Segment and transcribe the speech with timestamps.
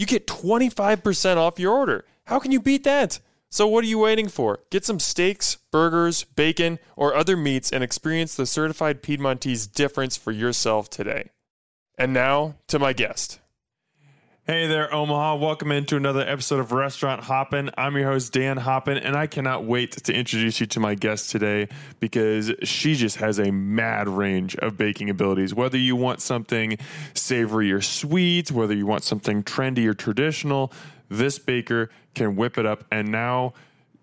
[0.00, 2.06] you get 25% off your order.
[2.24, 3.20] How can you beat that?
[3.50, 4.60] So, what are you waiting for?
[4.70, 10.32] Get some steaks, burgers, bacon, or other meats and experience the certified Piedmontese difference for
[10.32, 11.28] yourself today.
[11.98, 13.39] And now to my guest.
[14.50, 15.36] Hey there, Omaha.
[15.36, 17.72] Welcome into another episode of Restaurant Hoppen.
[17.78, 21.30] I'm your host, Dan Hoppen, and I cannot wait to introduce you to my guest
[21.30, 21.68] today
[22.00, 25.54] because she just has a mad range of baking abilities.
[25.54, 26.78] Whether you want something
[27.14, 30.72] savory or sweet, whether you want something trendy or traditional,
[31.08, 32.84] this baker can whip it up.
[32.90, 33.52] And now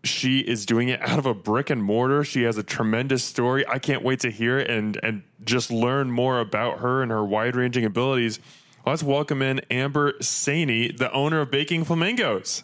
[0.05, 2.23] she is doing it out of a brick and mortar.
[2.23, 3.67] She has a tremendous story.
[3.67, 7.25] I can't wait to hear it and, and just learn more about her and her
[7.25, 8.39] wide ranging abilities.
[8.87, 12.63] Let's welcome in Amber Sanne, the owner of Baking Flamingos.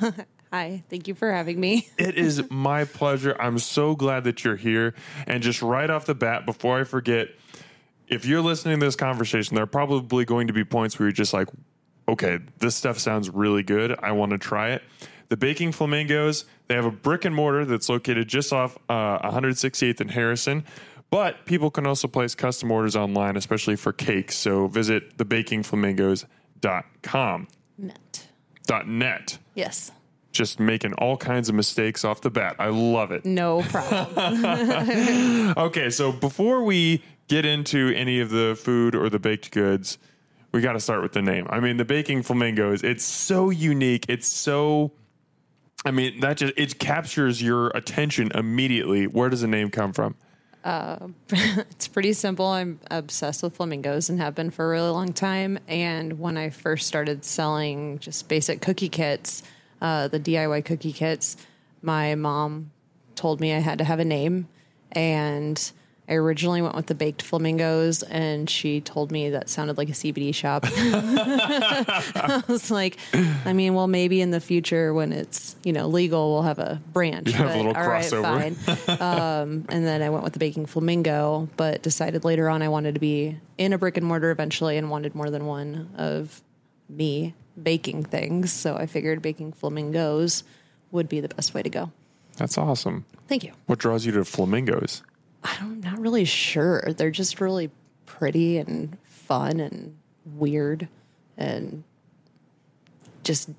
[0.52, 1.88] Hi, thank you for having me.
[1.96, 3.36] it is my pleasure.
[3.38, 4.96] I'm so glad that you're here.
[5.28, 7.28] And just right off the bat, before I forget,
[8.08, 11.12] if you're listening to this conversation, there are probably going to be points where you're
[11.12, 11.46] just like,
[12.08, 13.96] okay, this stuff sounds really good.
[14.02, 14.82] I want to try it.
[15.28, 20.00] The Baking Flamingos, they have a brick and mortar that's located just off uh, 168th
[20.00, 20.64] and Harrison.
[21.12, 24.34] But people can also place custom orders online, especially for cakes.
[24.34, 27.48] So visit thebakingflamingos.com.
[27.76, 28.26] Net.
[28.66, 29.38] Dot net.
[29.54, 29.92] Yes.
[30.32, 32.56] Just making all kinds of mistakes off the bat.
[32.58, 33.26] I love it.
[33.26, 35.52] No problem.
[35.58, 39.98] okay, so before we get into any of the food or the baked goods,
[40.52, 41.46] we got to start with the name.
[41.50, 44.06] I mean, the baking flamingos, it's so unique.
[44.08, 44.92] It's so
[45.84, 49.06] I mean, that just it captures your attention immediately.
[49.06, 50.14] Where does the name come from?
[50.64, 52.46] Uh, it's pretty simple.
[52.46, 55.58] I'm obsessed with flamingos and have been for a really long time.
[55.68, 59.42] And when I first started selling just basic cookie kits,
[59.80, 61.36] uh, the DIY cookie kits,
[61.82, 62.70] my mom
[63.16, 64.48] told me I had to have a name.
[64.92, 65.72] And
[66.12, 69.92] I originally went with the baked flamingos, and she told me that sounded like a
[69.92, 70.64] CBD shop.
[70.66, 72.98] I was like,
[73.46, 76.82] I mean, well, maybe in the future when it's you know legal, we'll have a
[76.92, 77.28] branch.
[77.28, 78.54] You have a little all right, crossover.
[78.54, 79.00] fine.
[79.00, 82.92] um, and then I went with the baking flamingo, but decided later on I wanted
[82.92, 86.42] to be in a brick and mortar eventually, and wanted more than one of
[86.90, 88.52] me baking things.
[88.52, 90.44] So I figured baking flamingos
[90.90, 91.90] would be the best way to go.
[92.36, 93.06] That's awesome.
[93.28, 93.52] Thank you.
[93.64, 95.02] What draws you to flamingos?
[95.44, 96.92] I'm not really sure.
[96.96, 97.70] They're just really
[98.06, 100.88] pretty and fun and weird
[101.36, 101.84] and
[103.24, 103.50] just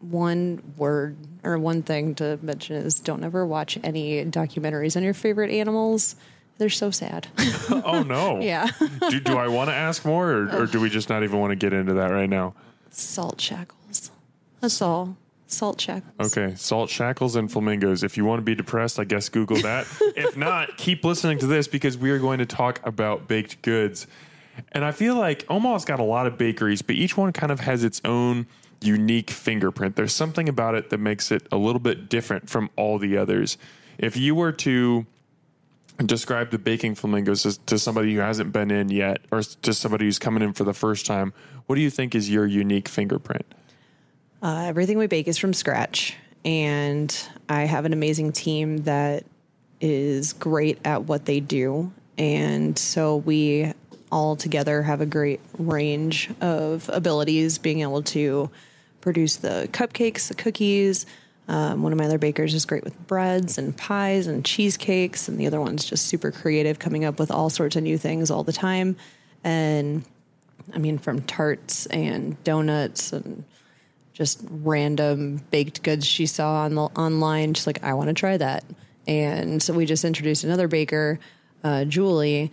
[0.00, 5.14] one word or one thing to mention is don't ever watch any documentaries on your
[5.14, 6.16] favorite animals.
[6.58, 7.28] They're so sad.
[7.70, 8.40] oh no.
[8.40, 8.68] yeah.
[9.08, 11.52] do, do I want to ask more, or, or do we just not even want
[11.52, 12.54] to get into that right now?
[12.90, 14.10] Salt shackles.
[14.60, 15.16] That's all.
[15.52, 16.36] Salt shackles.
[16.36, 18.04] Okay, salt shackles and flamingos.
[18.04, 19.86] If you want to be depressed, I guess Google that.
[20.16, 24.06] if not, keep listening to this because we are going to talk about baked goods.
[24.72, 27.60] And I feel like Omaha's got a lot of bakeries, but each one kind of
[27.60, 28.46] has its own
[28.80, 29.96] unique fingerprint.
[29.96, 33.58] There's something about it that makes it a little bit different from all the others.
[33.98, 35.06] If you were to
[36.04, 40.18] describe the baking flamingos to, somebody who hasn't been in yet, or to somebody who's
[40.18, 41.32] coming in for the first time,
[41.66, 43.44] what do you think is your unique fingerprint?
[44.42, 46.16] Uh, everything we bake is from scratch,
[46.46, 49.24] and I have an amazing team that
[49.82, 53.72] is great at what they do, and so we
[54.10, 58.50] all together have a great range of abilities, being able to
[59.02, 61.06] produce the cupcakes, the cookies.
[61.48, 65.38] Um, one of my other bakers is great with breads and pies and cheesecakes, and
[65.38, 68.44] the other one's just super creative, coming up with all sorts of new things all
[68.44, 68.96] the time.
[69.44, 70.04] And
[70.72, 73.44] I mean, from tarts and donuts and
[74.20, 77.54] just random baked goods she saw on the online.
[77.54, 78.62] She's like, I want to try that.
[79.06, 81.18] And so we just introduced another baker,
[81.64, 82.52] uh, Julie,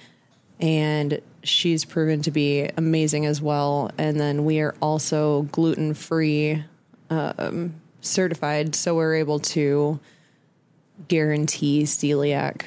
[0.61, 3.91] and she's proven to be amazing as well.
[3.97, 6.63] And then we are also gluten free
[7.09, 9.99] um, certified, so we're able to
[11.09, 12.63] guarantee celiac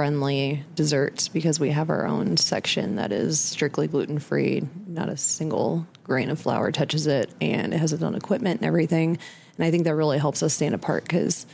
[0.00, 4.62] friendly desserts because we have our own section that is strictly gluten free.
[4.86, 8.66] Not a single grain of flour touches it, and it has its own equipment and
[8.66, 9.18] everything.
[9.58, 11.44] And I think that really helps us stand apart because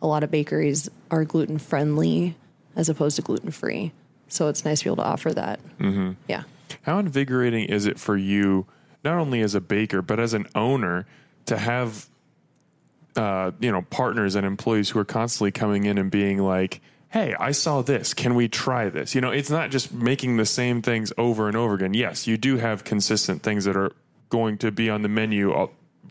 [0.00, 2.36] a lot of bakeries are gluten friendly
[2.76, 3.90] as opposed to gluten free.
[4.28, 5.58] So it's nice to be able to offer that.
[5.80, 6.12] Mm-hmm.
[6.28, 6.44] Yeah.
[6.82, 8.66] How invigorating is it for you,
[9.02, 11.06] not only as a baker, but as an owner,
[11.46, 12.06] to have
[13.16, 16.80] uh, you know partners and employees who are constantly coming in and being like,
[17.10, 18.14] "Hey, I saw this.
[18.14, 21.56] Can we try this?" You know, it's not just making the same things over and
[21.56, 21.94] over again.
[21.94, 23.92] Yes, you do have consistent things that are
[24.28, 25.66] going to be on the menu uh,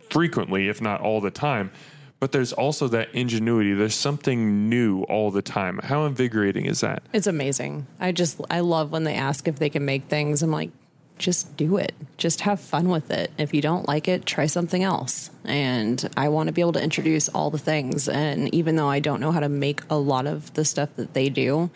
[0.09, 1.71] frequently, if not all the time.
[2.19, 3.73] But there's also that ingenuity.
[3.73, 5.79] There's something new all the time.
[5.81, 7.01] How invigorating is that?
[7.13, 7.87] It's amazing.
[7.99, 10.43] I just I love when they ask if they can make things.
[10.43, 10.71] I'm like,
[11.19, 11.93] just do it.
[12.17, 13.31] Just have fun with it.
[13.37, 15.29] If you don't like it, try something else.
[15.43, 18.09] And I want to be able to introduce all the things.
[18.09, 21.13] And even though I don't know how to make a lot of the stuff that
[21.13, 21.69] they do,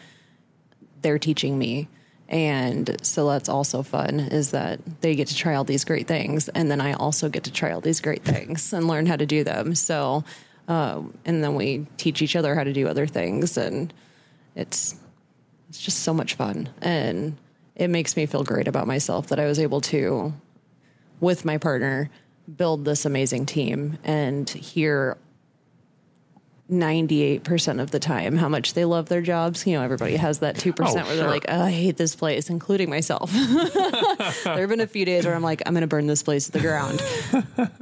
[1.01, 1.89] they're teaching me.
[2.29, 6.49] And so that's also fun is that they get to try all these great things.
[6.49, 9.25] And then I also get to try all these great things and learn how to
[9.25, 9.75] do them.
[9.75, 10.23] So,
[10.67, 13.57] um, and then we teach each other how to do other things.
[13.57, 13.93] And
[14.55, 14.95] it's,
[15.69, 16.69] it's just so much fun.
[16.81, 17.37] And
[17.75, 20.33] it makes me feel great about myself that I was able to,
[21.19, 22.09] with my partner,
[22.55, 25.17] build this amazing team and hear
[26.71, 29.67] 98% of the time how much they love their jobs.
[29.67, 32.49] You know, everybody has that 2% oh, where they're like, oh, I hate this place,
[32.49, 33.31] including myself.
[34.43, 36.45] there have been a few days where I'm like, I'm going to burn this place
[36.45, 37.03] to the ground.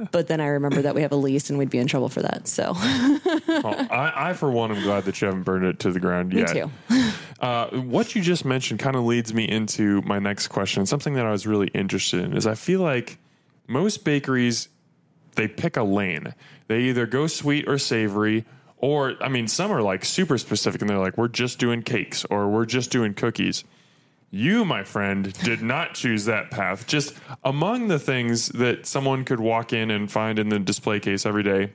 [0.10, 2.22] but then I remember that we have a lease and we'd be in trouble for
[2.22, 2.48] that.
[2.48, 6.00] So, well, I, I, for one, am glad that you haven't burned it to the
[6.00, 6.52] ground yet.
[6.54, 6.70] Me too.
[7.42, 10.86] Uh, what you just mentioned kind of leads me into my next question.
[10.86, 13.18] Something that I was really interested in is I feel like
[13.66, 14.68] most bakeries,
[15.34, 16.34] they pick a lane.
[16.68, 18.44] They either go sweet or savory
[18.78, 22.24] or, I mean, some are like super specific and they're like, we're just doing cakes
[22.30, 23.64] or we're just doing cookies.
[24.30, 26.86] You, my friend, did not choose that path.
[26.86, 31.26] Just among the things that someone could walk in and find in the display case
[31.26, 31.72] every day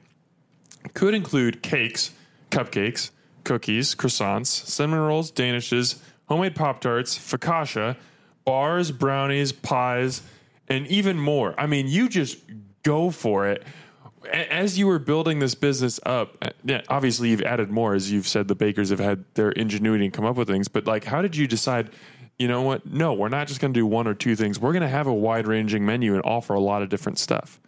[0.94, 2.12] could include cakes,
[2.52, 3.12] cupcakes,
[3.48, 7.96] cookies, croissants, cinnamon rolls, danishes, homemade Pop Tarts, focaccia,
[8.46, 10.22] bars, brownies, pies,
[10.68, 11.56] and even more.
[11.58, 12.38] I mean, you just
[12.84, 13.64] go for it
[14.32, 18.48] as you were building this business up, uh, obviously you've added more, as you've said,
[18.48, 20.68] the bakers have had their ingenuity and come up with things.
[20.68, 21.92] But like, how did you decide?
[22.38, 22.86] You know what?
[22.86, 24.60] No, we're not just going to do one or two things.
[24.60, 27.60] We're going to have a wide ranging menu and offer a lot of different stuff.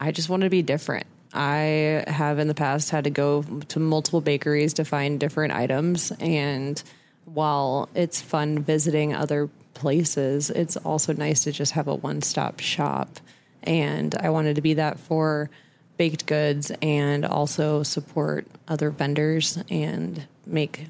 [0.00, 1.06] I just wanted to be different.
[1.36, 6.12] I have in the past had to go to multiple bakeries to find different items.
[6.18, 6.82] And
[7.26, 12.60] while it's fun visiting other places, it's also nice to just have a one stop
[12.60, 13.20] shop.
[13.62, 15.50] And I wanted to be that for
[15.96, 20.86] baked goods and also support other vendors and make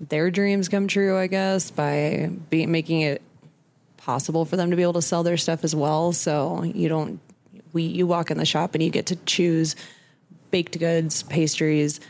[0.00, 3.22] their dreams come true, I guess, by be, making it
[3.96, 6.12] possible for them to be able to sell their stuff as well.
[6.12, 7.20] So you don't,
[7.72, 9.76] we, you walk in the shop and you get to choose
[10.50, 12.00] baked goods, pastries,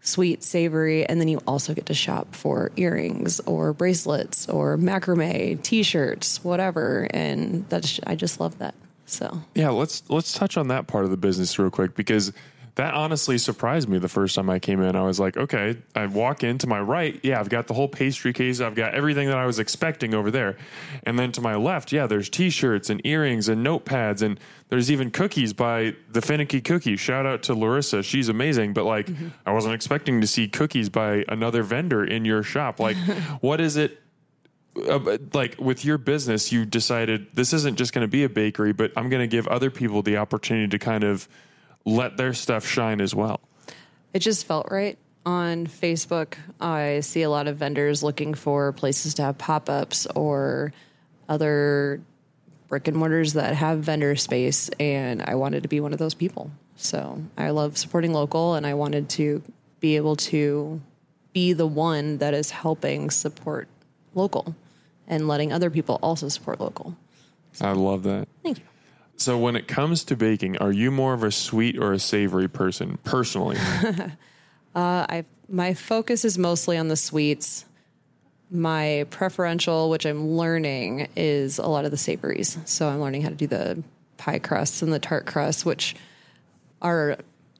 [0.00, 5.62] sweet, savory, and then you also get to shop for earrings or bracelets or macrame,
[5.62, 7.08] t-shirts, whatever.
[7.10, 8.74] And that's, I just love that.
[9.06, 12.32] So yeah, let's let's touch on that part of the business real quick because
[12.80, 14.96] that honestly surprised me the first time I came in.
[14.96, 17.88] I was like, okay, I walk in to my right, yeah, I've got the whole
[17.88, 20.56] pastry case, I've got everything that I was expecting over there,
[21.04, 25.10] and then to my left, yeah, there's T-shirts and earrings and notepads, and there's even
[25.10, 26.96] cookies by the Finicky Cookie.
[26.96, 28.72] Shout out to Larissa, she's amazing.
[28.72, 29.28] But like, mm-hmm.
[29.44, 32.80] I wasn't expecting to see cookies by another vendor in your shop.
[32.80, 32.96] Like,
[33.40, 34.00] what is it?
[34.88, 38.72] uh, like with your business, you decided this isn't just going to be a bakery,
[38.72, 41.28] but I'm going to give other people the opportunity to kind of
[41.84, 43.40] let their stuff shine as well.
[44.12, 44.98] It just felt right.
[45.26, 50.06] On Facebook, I see a lot of vendors looking for places to have pop ups
[50.06, 50.72] or
[51.28, 52.00] other
[52.68, 56.14] brick and mortars that have vendor space, and I wanted to be one of those
[56.14, 56.50] people.
[56.76, 59.42] So I love supporting local, and I wanted to
[59.80, 60.80] be able to
[61.32, 63.68] be the one that is helping support
[64.14, 64.54] local
[65.06, 66.96] and letting other people also support local.
[67.52, 68.28] So, I love that.
[68.42, 68.64] Thank you.
[69.20, 72.48] So, when it comes to baking, are you more of a sweet or a savory
[72.48, 73.58] person personally?
[73.84, 74.10] uh,
[74.74, 77.66] I my focus is mostly on the sweets.
[78.50, 82.56] My preferential, which I'm learning, is a lot of the savories.
[82.64, 83.82] So I'm learning how to do the
[84.16, 85.94] pie crusts and the tart crusts, which
[86.80, 87.18] are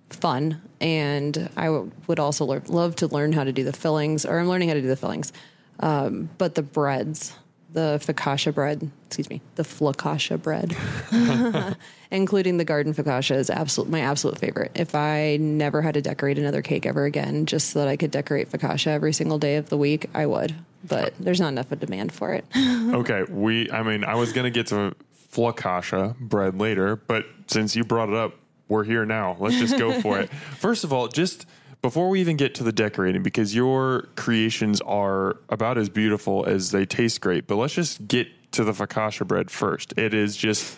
[0.08, 0.62] fun.
[0.80, 4.48] And I w- would also love to learn how to do the fillings, or I'm
[4.48, 5.30] learning how to do the fillings.
[5.78, 7.34] Um, but the breads
[7.72, 10.76] the focaccia bread, excuse me, the flocaccia bread,
[12.10, 14.72] including the garden focaccia is absolute my absolute favorite.
[14.74, 18.10] If I never had to decorate another cake ever again, just so that I could
[18.10, 20.54] decorate focaccia every single day of the week, I would.
[20.82, 22.44] But there's not enough of demand for it.
[22.56, 23.70] okay, we.
[23.70, 24.94] I mean, I was gonna get to
[25.32, 28.34] flocaccia bread later, but since you brought it up,
[28.68, 29.36] we're here now.
[29.38, 30.30] Let's just go for it.
[30.30, 31.46] First of all, just
[31.82, 36.70] before we even get to the decorating, because your creations are about as beautiful as
[36.70, 39.96] they taste great, but let's just get to the focaccia bread first.
[39.96, 40.76] It is just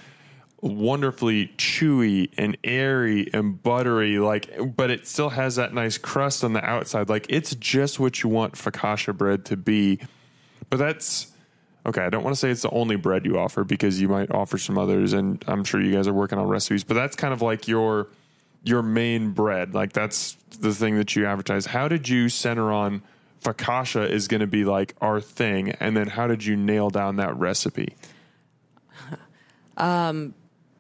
[0.63, 6.53] wonderfully chewy and airy and buttery like but it still has that nice crust on
[6.53, 9.99] the outside like it's just what you want focaccia bread to be
[10.71, 11.33] but that's
[11.85, 14.31] okay i don't want to say it's the only bread you offer because you might
[14.31, 17.35] offer some others and i'm sure you guys are working on recipes but that's kind
[17.35, 18.07] of like your
[18.65, 19.75] your main bread.
[19.75, 21.67] Like that's the thing that you advertise.
[21.67, 23.03] How did you center on
[23.43, 27.17] focaccia is going to be like our thing, and then how did you nail down
[27.17, 27.97] that recipe?
[29.75, 30.35] Um,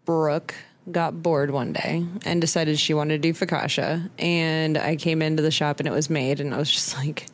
[0.04, 0.54] Brooke
[0.90, 5.42] got bored one day and decided she wanted to do focaccia, and I came into
[5.42, 7.26] the shop and it was made, and I was just like,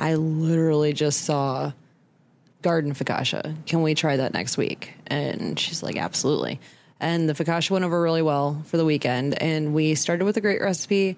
[0.00, 1.70] I literally just saw
[2.60, 3.54] garden focaccia.
[3.66, 4.94] Can we try that next week?
[5.06, 6.58] And she's like, absolutely
[7.00, 9.40] and the focaccia went over really well for the weekend.
[9.40, 11.16] And we started with a great recipe,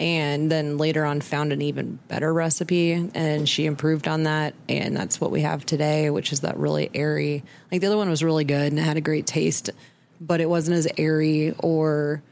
[0.00, 4.96] and then later on found an even better recipe, and she improved on that, and
[4.96, 7.44] that's what we have today, which is that really airy.
[7.70, 9.70] Like the other one was really good and it had a great taste,
[10.18, 12.22] but it wasn't as airy or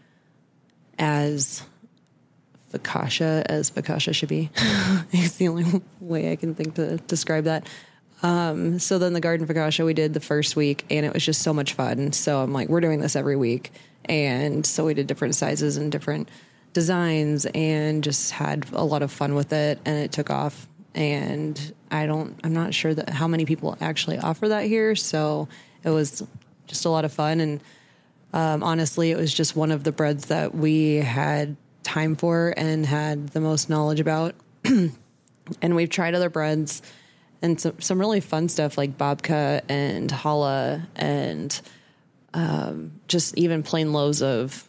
[0.98, 1.62] as
[2.72, 4.50] focaccia as focaccia should be.
[5.12, 7.66] it's the only way I can think to describe that.
[8.22, 11.42] Um, so then the garden focaccia we did the first week, and it was just
[11.42, 12.12] so much fun.
[12.12, 13.72] So I'm like, we're doing this every week,
[14.04, 16.28] and so we did different sizes and different
[16.72, 20.66] designs, and just had a lot of fun with it, and it took off.
[20.94, 24.96] And I don't, I'm not sure that how many people actually offer that here.
[24.96, 25.48] So
[25.84, 26.26] it was
[26.66, 27.60] just a lot of fun, and
[28.32, 32.84] um, honestly, it was just one of the breads that we had time for and
[32.84, 34.34] had the most knowledge about.
[34.64, 36.82] and we've tried other breads
[37.42, 41.60] and some some really fun stuff like babka and challah and
[42.34, 44.68] um, just even plain loaves of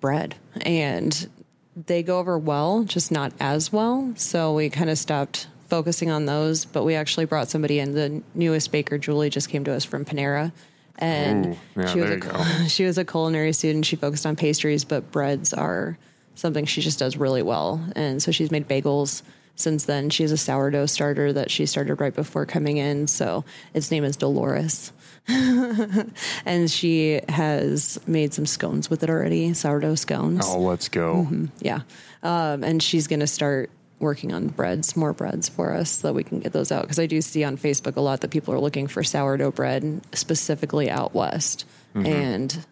[0.00, 0.34] bread.
[0.60, 1.28] And
[1.76, 4.12] they go over well just not as well.
[4.16, 7.94] So we kind of stopped focusing on those but we actually brought somebody in.
[7.94, 10.52] The newest baker julie just came to us from panera.
[10.96, 13.86] And Ooh, yeah, she was a she was a culinary student.
[13.86, 15.98] She focused on pastries but breads are
[16.34, 17.84] something she just does really well.
[17.96, 19.22] And so she's made bagels
[19.56, 20.10] since then.
[20.10, 23.06] She's a sourdough starter that she started right before coming in.
[23.06, 24.92] So its name is Dolores.
[25.28, 30.44] and she has made some scones with it already, sourdough scones.
[30.46, 31.26] Oh, let's go.
[31.26, 31.46] Mm-hmm.
[31.60, 31.80] Yeah.
[32.22, 33.70] Um, and she's going to start
[34.00, 36.82] working on breads, more breads for us so that we can get those out.
[36.82, 40.02] Because I do see on Facebook a lot that people are looking for sourdough bread,
[40.12, 41.64] specifically out west.
[41.94, 42.06] Mm-hmm.
[42.06, 42.66] And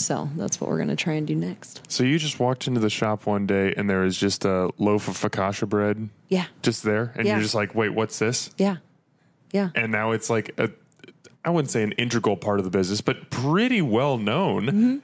[0.00, 1.82] so that's what we're going to try and do next.
[1.88, 5.08] So you just walked into the shop one day and there was just a loaf
[5.08, 6.08] of focaccia bread.
[6.28, 6.46] Yeah.
[6.62, 7.12] Just there.
[7.16, 7.34] And yeah.
[7.34, 8.50] you're just like, wait, what's this?
[8.56, 8.76] Yeah.
[9.52, 9.70] Yeah.
[9.74, 10.70] And now it's like a,
[11.44, 14.66] I wouldn't say an integral part of the business, but pretty well known.
[14.66, 14.96] Mm-hmm.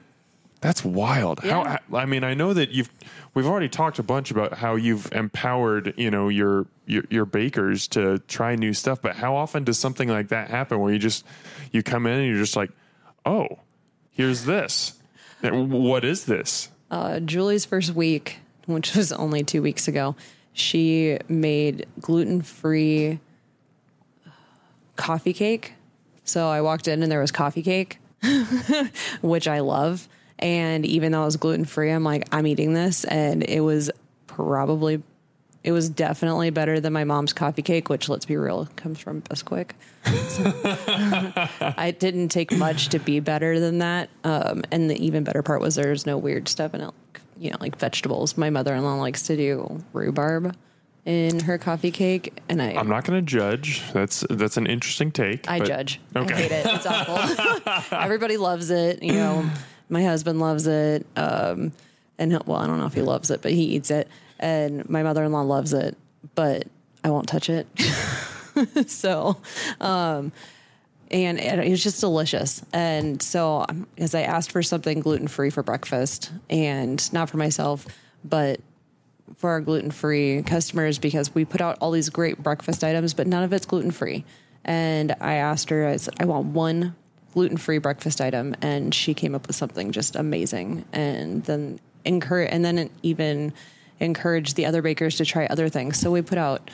[0.59, 1.39] That's wild.
[1.43, 1.79] Yeah.
[1.89, 2.89] How I mean, I know that you've
[3.33, 7.87] we've already talked a bunch about how you've empowered, you know, your your, your bakers
[7.89, 11.25] to try new stuff, but how often does something like that happen where you just
[11.71, 12.71] you come in and you're just like,
[13.23, 13.59] "Oh,
[14.17, 14.99] here's this.
[15.41, 16.69] What is this?
[16.91, 20.15] Uh, Julie's first week, which was only two weeks ago,
[20.53, 23.19] she made gluten free
[24.95, 25.73] coffee cake.
[26.23, 27.99] So I walked in and there was coffee cake,
[29.21, 30.09] which I love.
[30.39, 33.05] And even though it was gluten free, I'm like, I'm eating this.
[33.05, 33.89] And it was
[34.25, 35.01] probably
[35.63, 39.21] it was definitely better than my mom's coffee cake, which let's be real, comes from
[39.23, 39.71] Bisquick.
[41.77, 44.09] I didn't take much to be better than that.
[44.23, 46.93] Um, and the even better part was there's no weird stuff in it,
[47.37, 48.37] you know, like vegetables.
[48.37, 50.55] My mother in law likes to do rhubarb
[51.05, 53.81] in her coffee cake, and I I'm not going to judge.
[53.93, 55.49] That's that's an interesting take.
[55.49, 55.99] I but, judge.
[56.15, 56.33] Okay.
[56.33, 56.65] I hate it.
[56.65, 57.97] It's awful.
[57.97, 59.01] Everybody loves it.
[59.01, 59.49] You know,
[59.89, 61.05] my husband loves it.
[61.15, 61.71] Um,
[62.19, 64.07] and well, I don't know if he loves it, but he eats it
[64.39, 65.97] and my mother in law loves it,
[66.35, 66.67] but
[67.03, 67.67] I won't touch it.
[68.87, 69.37] so,
[69.79, 70.31] um,
[71.09, 72.63] and it was just delicious.
[72.73, 73.65] And so,
[73.97, 77.85] as I asked for something gluten free for breakfast, and not for myself,
[78.25, 78.59] but
[79.35, 83.27] for our gluten free customers, because we put out all these great breakfast items, but
[83.27, 84.25] none of it's gluten free.
[84.65, 86.95] And I asked her, I said, I want one
[87.33, 90.83] gluten free breakfast item, and she came up with something just amazing.
[90.91, 93.53] And then encourage, and then even
[93.99, 95.99] encourage the other bakers to try other things.
[95.99, 96.69] So we put out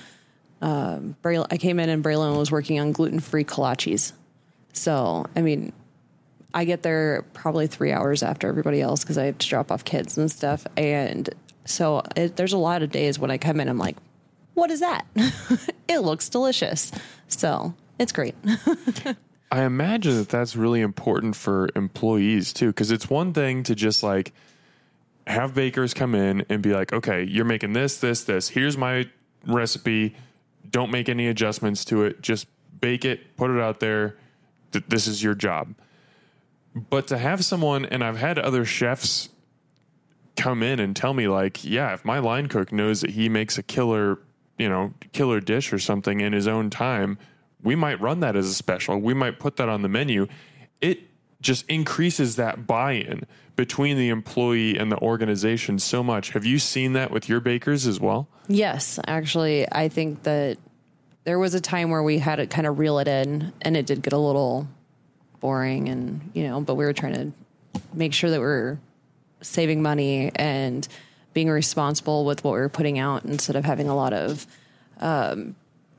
[0.61, 4.13] um, Braylon, I came in and Braylon was working on gluten free kolaches.
[4.71, 5.73] So, I mean,
[6.53, 9.83] I get there probably three hours after everybody else because I have to drop off
[9.83, 10.65] kids and stuff.
[10.77, 11.29] And
[11.65, 13.97] so it, there's a lot of days when I come in, I'm like,
[14.53, 15.05] what is that?
[15.87, 16.91] it looks delicious.
[17.27, 18.35] So it's great.
[19.51, 24.01] I imagine that that's really important for employees too, because it's one thing to just
[24.01, 24.31] like
[25.27, 28.49] have bakers come in and be like, okay, you're making this, this, this.
[28.49, 29.09] Here's my
[29.45, 30.15] recipe.
[30.69, 32.21] Don't make any adjustments to it.
[32.21, 32.47] Just
[32.79, 34.17] bake it, put it out there.
[34.71, 35.75] Th- this is your job.
[36.75, 39.29] But to have someone, and I've had other chefs
[40.35, 43.57] come in and tell me, like, yeah, if my line cook knows that he makes
[43.57, 44.19] a killer,
[44.57, 47.17] you know, killer dish or something in his own time,
[47.61, 48.99] we might run that as a special.
[48.99, 50.27] We might put that on the menu.
[50.81, 51.01] It
[51.43, 56.31] just increases that buy in between the employee and the organization so much.
[56.31, 58.27] Have you seen that with your bakers as well?
[58.47, 60.57] Yes, actually, I think that
[61.25, 63.85] there was a time where we had to kind of reel it in, and it
[63.85, 64.67] did get a little
[65.39, 68.79] boring, and you know, but we were trying to make sure that we're
[69.41, 70.87] saving money and
[71.33, 74.47] being responsible with what we were putting out instead of having a lot of
[74.99, 75.55] um,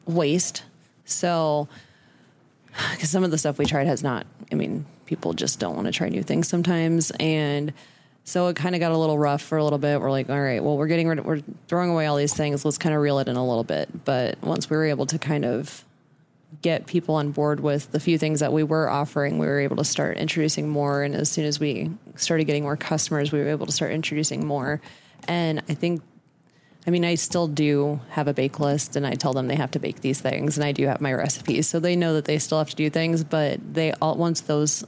[0.06, 0.64] waste.
[1.04, 1.68] So,
[2.92, 5.86] because some of the stuff we tried has not, I mean, people just don't want
[5.86, 7.72] to try new things sometimes, and
[8.24, 10.00] so it kind of got a little rough for a little bit.
[10.00, 12.64] We're like, all right, well, we're getting rid of, we're throwing away all these things.
[12.64, 14.04] Let's kind of reel it in a little bit.
[14.04, 15.84] But once we were able to kind of
[16.62, 19.76] get people on board with the few things that we were offering, we were able
[19.76, 21.02] to start introducing more.
[21.02, 24.46] And as soon as we started getting more customers, we were able to start introducing
[24.46, 24.80] more.
[25.28, 26.00] And I think,
[26.86, 29.72] I mean, I still do have a bake list and I tell them they have
[29.72, 31.66] to bake these things and I do have my recipes.
[31.66, 34.84] So they know that they still have to do things, but they all, once those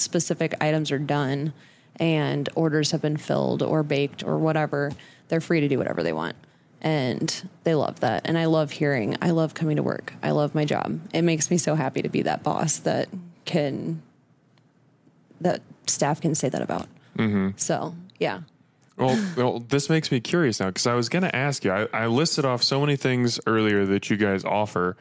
[0.00, 1.52] specific items are done,
[1.96, 4.92] and orders have been filled or baked or whatever,
[5.28, 6.36] they're free to do whatever they want.
[6.80, 8.22] And they love that.
[8.24, 10.14] And I love hearing, I love coming to work.
[10.22, 11.00] I love my job.
[11.12, 13.08] It makes me so happy to be that boss that
[13.44, 14.00] can,
[15.40, 16.86] that staff can say that about.
[17.16, 17.50] Mm-hmm.
[17.56, 18.42] So, yeah.
[18.96, 21.72] Well, well, this makes me curious now because I was going to ask you.
[21.72, 24.96] I, I, listed off so many things earlier that you guys offer,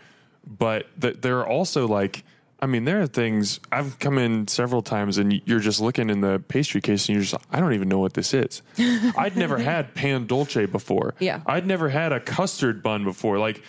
[0.46, 2.24] but that there are also like
[2.60, 6.22] I mean, there are things I've come in several times and you're just looking in
[6.22, 8.64] the pastry case and you're just, I don't even know what this is.
[9.18, 11.14] I'd never had pan dolce before.
[11.20, 11.42] Yeah.
[11.46, 13.38] I'd never had a custard bun before.
[13.38, 13.62] Like,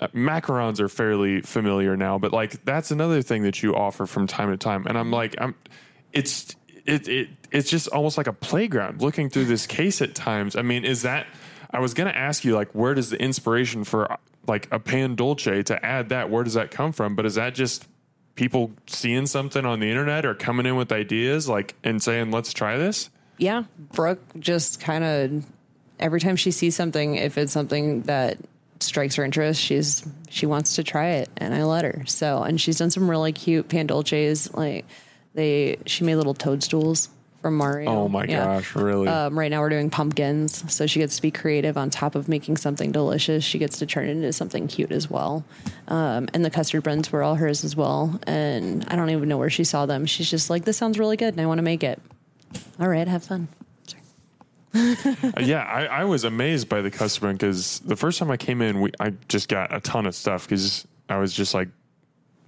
[0.00, 4.26] uh, macarons are fairly familiar now, but like that's another thing that you offer from
[4.26, 4.86] time to time.
[4.86, 5.54] And I'm like, I'm,
[6.14, 10.56] it's, it, it, it's just almost like a playground looking through this case at times.
[10.56, 11.26] I mean, is that,
[11.72, 15.14] I was going to ask you, like, where does the inspiration for like a pan
[15.14, 16.30] dolce to add that?
[16.30, 17.14] Where does that come from?
[17.14, 17.86] But is that just
[18.34, 22.52] people seeing something on the internet or coming in with ideas like and saying, let's
[22.52, 23.10] try this?
[23.38, 23.64] Yeah.
[23.92, 25.46] Brooke just kind of,
[25.98, 28.38] every time she sees something, if it's something that
[28.80, 32.04] strikes her interest, she's, she wants to try it and I let her.
[32.06, 34.52] So, and she's done some really cute pan dolces.
[34.54, 34.86] Like
[35.34, 37.08] they, she made little toadstools
[37.40, 37.90] from Mario.
[37.90, 38.44] Oh my yeah.
[38.44, 39.08] gosh, really?
[39.08, 41.76] Um, right now we're doing pumpkins, so she gets to be creative.
[41.76, 45.10] On top of making something delicious, she gets to turn it into something cute as
[45.10, 45.44] well.
[45.88, 48.18] Um, and the custard buns were all hers as well.
[48.26, 50.06] And I don't even know where she saw them.
[50.06, 52.00] She's just like, "This sounds really good, and I want to make it."
[52.78, 53.48] All right, have fun.
[55.40, 58.80] yeah, I, I, was amazed by the customer because the first time I came in,
[58.80, 61.68] we, I just got a ton of stuff because I was just like,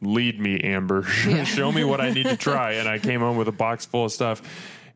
[0.03, 1.05] lead me, Amber.
[1.27, 1.43] Yeah.
[1.43, 2.75] Show me what I need to try.
[2.75, 4.41] And I came home with a box full of stuff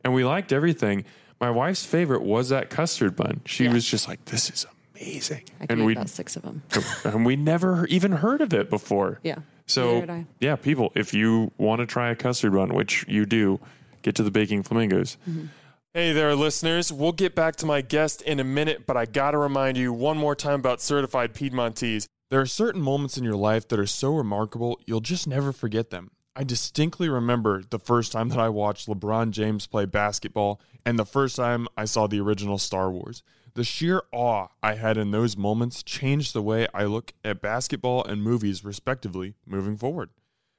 [0.06, 1.04] and we liked everything.
[1.40, 3.40] My wife's favorite was that custard bun.
[3.44, 3.72] She yeah.
[3.72, 4.64] was just like, "This is
[4.94, 6.62] amazing," I and we about six of them,
[7.04, 9.18] and we never even heard of it before.
[9.24, 9.40] Yeah.
[9.66, 13.58] So yeah, people, if you want to try a custard bun, which you do,
[14.02, 15.16] get to the Baking Flamingos.
[15.28, 15.46] Mm-hmm.
[15.92, 16.92] Hey there, listeners.
[16.92, 19.92] We'll get back to my guest in a minute, but I got to remind you
[19.92, 22.06] one more time about certified Piedmontese.
[22.30, 25.90] There are certain moments in your life that are so remarkable, you'll just never forget
[25.90, 26.12] them.
[26.38, 31.06] I distinctly remember the first time that I watched LeBron James play basketball and the
[31.06, 33.22] first time I saw the original Star Wars.
[33.54, 38.04] The sheer awe I had in those moments changed the way I look at basketball
[38.04, 40.10] and movies, respectively, moving forward.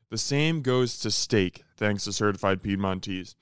[0.10, 3.36] The same goes to steak, thanks to Certified Piedmontese.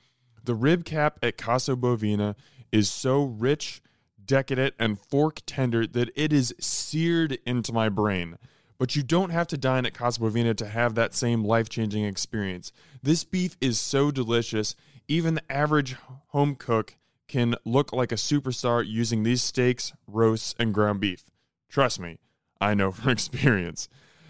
[0.44, 2.36] The rib cap at Casa Bovina
[2.70, 3.82] is so rich,
[4.26, 8.38] decadent, and fork tender that it is seared into my brain.
[8.78, 12.04] But you don't have to dine at Casa Bovina to have that same life changing
[12.04, 12.72] experience.
[13.02, 14.76] This beef is so delicious,
[15.08, 15.96] even the average
[16.28, 16.96] home cook
[17.28, 21.24] can look like a superstar using these steaks, roasts, and ground beef.
[21.70, 22.20] Trust me,
[22.60, 23.88] I know from experience.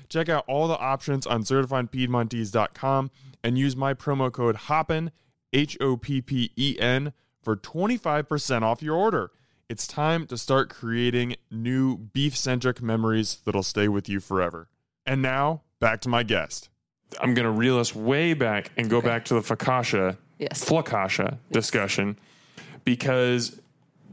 [0.10, 3.12] Check out all the options on certifiedpiedmontese.com
[3.44, 5.12] and use my promo code HOPPEN,
[5.54, 9.32] H O P P E N, for 25% off your order.
[9.68, 14.68] It's time to start creating new beef centric memories that'll stay with you forever.
[15.08, 16.70] And now, back to my guest.
[17.20, 20.66] I'm going to reel us way back and go back to the focaccia, Yes.
[20.66, 22.18] flocaccia discussion
[22.84, 23.60] because,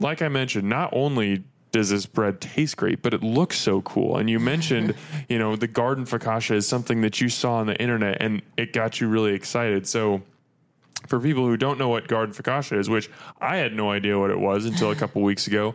[0.01, 4.17] like I mentioned, not only does this bread taste great, but it looks so cool.
[4.17, 4.95] And you mentioned,
[5.29, 8.73] you know, the garden focaccia is something that you saw on the internet and it
[8.73, 9.87] got you really excited.
[9.87, 10.23] So,
[11.07, 13.11] for people who don't know what garden focaccia is, which
[13.41, 15.75] I had no idea what it was until a couple weeks ago,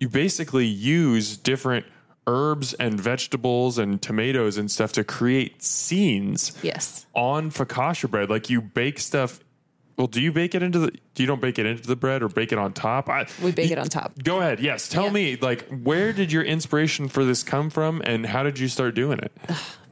[0.00, 1.86] you basically use different
[2.26, 7.06] herbs and vegetables and tomatoes and stuff to create scenes Yes.
[7.14, 8.30] on focaccia bread.
[8.30, 9.40] Like you bake stuff.
[9.96, 10.92] Well, do you bake it into the?
[11.16, 13.08] You don't bake it into the bread or bake it on top.
[13.08, 14.12] I, We bake it on top.
[14.24, 14.58] Go ahead.
[14.58, 14.88] Yes.
[14.88, 15.10] Tell Yeah.
[15.12, 18.96] me, like, where did your inspiration for this come from, and how did you start
[18.96, 19.30] doing it?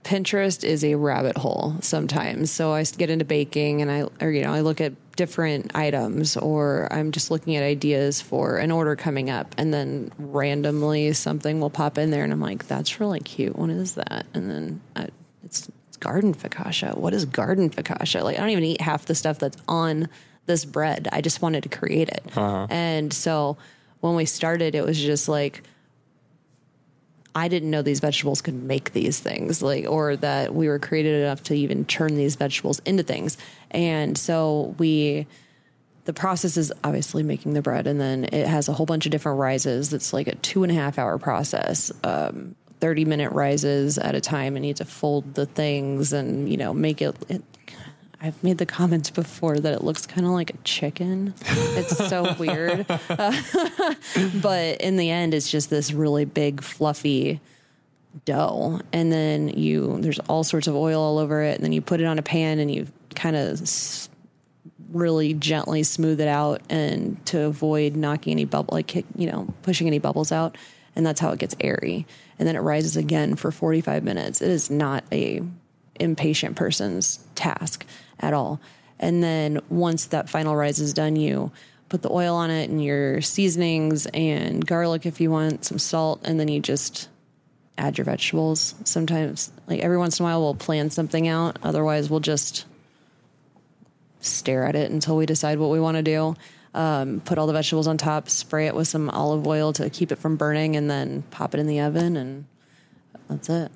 [0.05, 2.51] Pinterest is a rabbit hole sometimes.
[2.51, 6.37] So I get into baking and I, or, you know, I look at different items
[6.37, 9.55] or I'm just looking at ideas for an order coming up.
[9.59, 13.57] And then randomly something will pop in there and I'm like, that's really cute.
[13.57, 14.27] What is that?
[14.35, 15.09] And then I,
[15.45, 16.97] it's, it's garden focaccia.
[16.97, 18.23] What is garden focaccia?
[18.23, 20.09] Like, I don't even eat half the stuff that's on
[20.47, 21.09] this bread.
[21.13, 22.25] I just wanted to create it.
[22.35, 22.67] Uh-huh.
[22.71, 23.57] And so
[24.01, 25.63] when we started, it was just like,
[27.35, 31.23] I didn't know these vegetables could make these things, like, or that we were creative
[31.23, 33.39] enough to even turn these vegetables into things.
[33.71, 35.27] And so we,
[36.05, 39.13] the process is obviously making the bread, and then it has a whole bunch of
[39.13, 39.93] different rises.
[39.95, 44.21] It's like a two and a half hour process, um, 30 minute rises at a
[44.21, 47.17] time, and you need to fold the things and, you know, make it.
[47.29, 47.43] it
[48.25, 51.35] I've made the comments before that it looks kind of like a chicken.
[51.45, 52.87] It's so weird.
[54.41, 57.41] But in the end it's just this really big fluffy
[58.25, 58.81] dough.
[58.93, 61.57] And then you there's all sorts of oil all over it.
[61.57, 64.09] And then you put it on a pan and you kind of s-
[64.93, 69.87] really gently smooth it out and to avoid knocking any bubble like you know pushing
[69.87, 70.57] any bubbles out.
[70.95, 72.07] And that's how it gets airy.
[72.39, 74.41] And then it rises again for 45 minutes.
[74.43, 75.43] It is not a
[76.01, 77.85] impatient person's task
[78.23, 78.61] at all.
[78.99, 81.51] And then once that final rise is done you
[81.89, 86.23] put the oil on it and your seasonings and garlic if you want some salt
[86.25, 87.11] and then you just
[87.77, 88.75] add your vegetables.
[88.85, 91.59] Sometimes like every once in a while we'll plan something out.
[91.63, 92.65] Otherwise we'll just
[94.21, 96.35] stare at it until we decide what we want to do.
[96.75, 100.11] Um, put all the vegetables on top spray it with some olive oil to keep
[100.11, 102.47] it from burning and then pop it in the oven and
[103.29, 103.71] that's it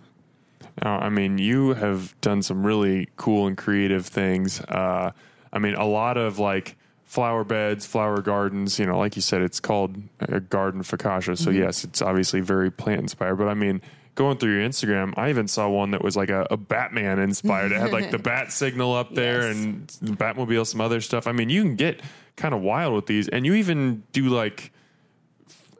[0.84, 4.60] Now, I mean, you have done some really cool and creative things.
[4.60, 5.12] Uh,
[5.52, 8.78] I mean, a lot of like flower beds, flower gardens.
[8.78, 11.38] You know, like you said, it's called a garden focaccia.
[11.38, 13.36] So yes, it's obviously very plant inspired.
[13.36, 13.80] But I mean,
[14.16, 17.72] going through your Instagram, I even saw one that was like a, a Batman inspired.
[17.72, 19.56] It had like the bat signal up there Yes.
[19.56, 21.26] and the Batmobile, some other stuff.
[21.26, 22.02] I mean, you can get
[22.36, 24.72] kind of wild with these, and you even do like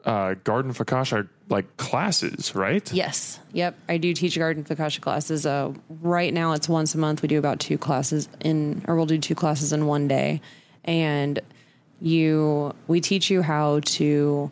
[0.07, 2.91] uh, garden focaccia like classes, right?
[2.93, 3.39] Yes.
[3.51, 3.75] Yep.
[3.89, 5.45] I do teach garden focaccia classes.
[5.45, 7.21] Uh, right now it's once a month.
[7.21, 10.41] We do about two classes in, or we'll do two classes in one day.
[10.85, 11.41] And
[11.99, 14.49] you, we teach you how to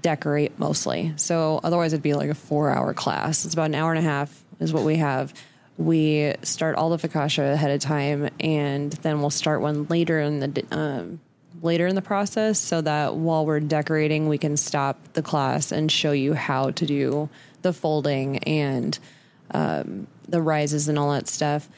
[0.00, 1.12] decorate mostly.
[1.16, 3.44] So otherwise it'd be like a four hour class.
[3.44, 5.34] It's about an hour and a half is what we have.
[5.76, 10.40] We start all the focaccia ahead of time and then we'll start one later in
[10.40, 11.20] the, um,
[11.62, 15.90] later in the process so that while we're decorating, we can stop the class and
[15.90, 17.28] show you how to do
[17.62, 18.98] the folding and
[19.52, 21.68] um, the rises and all that stuff.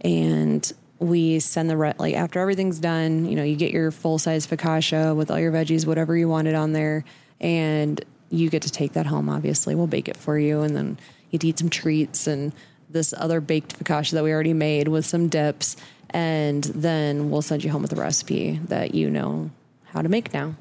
[0.00, 4.18] And we send the re- like after everything's done, you know, you get your full
[4.18, 7.04] size focaccia with all your veggies, whatever you wanted on there,
[7.40, 9.28] and you get to take that home.
[9.28, 10.98] Obviously, we'll bake it for you, and then
[11.30, 12.52] you eat some treats and
[12.88, 15.76] this other baked focaccia that we already made with some dips,
[16.16, 19.50] and then we'll send you home with a recipe that you know
[19.84, 20.54] how to make now,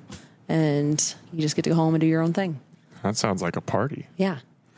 [0.50, 2.60] and you just get to go home and do your own thing.
[3.04, 4.08] That sounds like a party.
[4.18, 4.39] Yeah.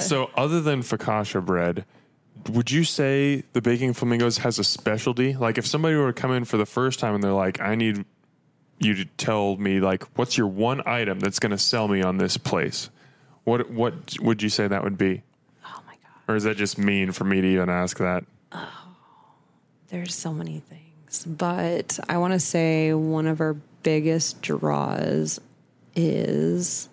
[0.00, 1.84] so other than focaccia bread
[2.50, 6.32] would you say the baking flamingos has a specialty like if somebody were to come
[6.32, 8.06] in for the first time and they're like i need
[8.78, 12.16] you to tell me like what's your one item that's going to sell me on
[12.16, 12.88] this place
[13.44, 15.22] what what would you say that would be
[15.66, 16.32] Oh my god.
[16.32, 18.87] or is that just mean for me to even ask that oh,
[19.88, 25.40] There's so many things, but I want to say one of our biggest draws
[25.96, 26.88] is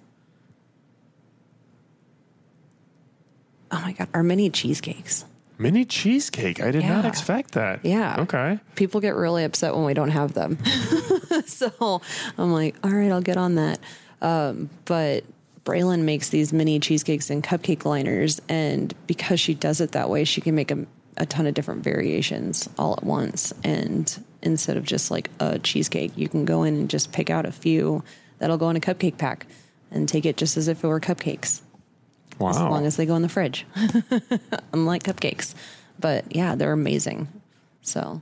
[3.72, 5.26] oh my god, our mini cheesecakes.
[5.58, 8.22] mini cheesecake i did not expect that Yeah.
[8.22, 10.58] okay People get really upset when we don't have them.
[11.46, 12.02] so
[12.38, 13.80] I'm like, all right, I'll get on that.
[14.22, 15.24] Um, but
[15.66, 20.24] Braylon makes these mini cheesecakes and cupcake liners, and because she does it that way,
[20.26, 20.86] she can make a,
[21.18, 23.54] a ton of different variations all at once.
[23.64, 27.46] And instead of just like a cheesecake, you can go in and just pick out
[27.46, 28.04] a few
[28.40, 29.48] that'll go in a cupcake pack
[29.92, 31.62] and take it just as if it were cupcakes
[32.38, 32.50] Wow.
[32.50, 33.66] as long as they go in the fridge,
[34.74, 35.56] unlike cupcakes.
[36.00, 37.30] But yeah, they're amazing.
[37.82, 38.22] So,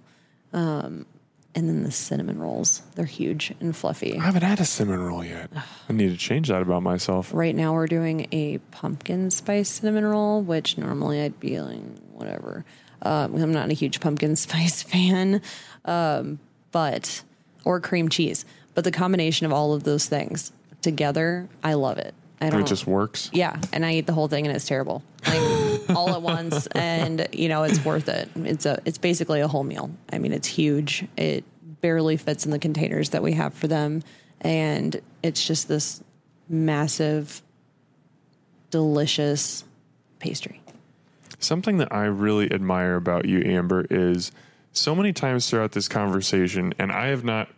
[0.53, 1.07] um,
[1.55, 4.17] and then the cinnamon rolls, they're huge and fluffy.
[4.17, 5.49] I haven't had a cinnamon roll yet.
[5.89, 7.33] I need to change that about myself.
[7.33, 12.65] Right now, we're doing a pumpkin spice cinnamon roll, which normally I'd be like, whatever.
[13.03, 15.41] Um, I'm not a huge pumpkin spice fan,
[15.85, 16.39] um,
[16.71, 17.23] but
[17.63, 18.45] or cream cheese.
[18.73, 22.15] But the combination of all of those things together, I love it.
[22.41, 22.61] I don't.
[22.61, 23.29] It just works.
[23.31, 25.03] Yeah, and I eat the whole thing and it's terrible.
[25.25, 28.29] Like all at once and you know, it's worth it.
[28.35, 29.91] It's a it's basically a whole meal.
[30.11, 31.05] I mean, it's huge.
[31.15, 31.45] It
[31.81, 34.01] barely fits in the containers that we have for them
[34.43, 36.03] and it's just this
[36.49, 37.41] massive
[38.69, 39.63] delicious
[40.19, 40.62] pastry.
[41.43, 44.31] Something that I really admire about you, Amber, is
[44.71, 47.49] so many times throughout this conversation, and I have not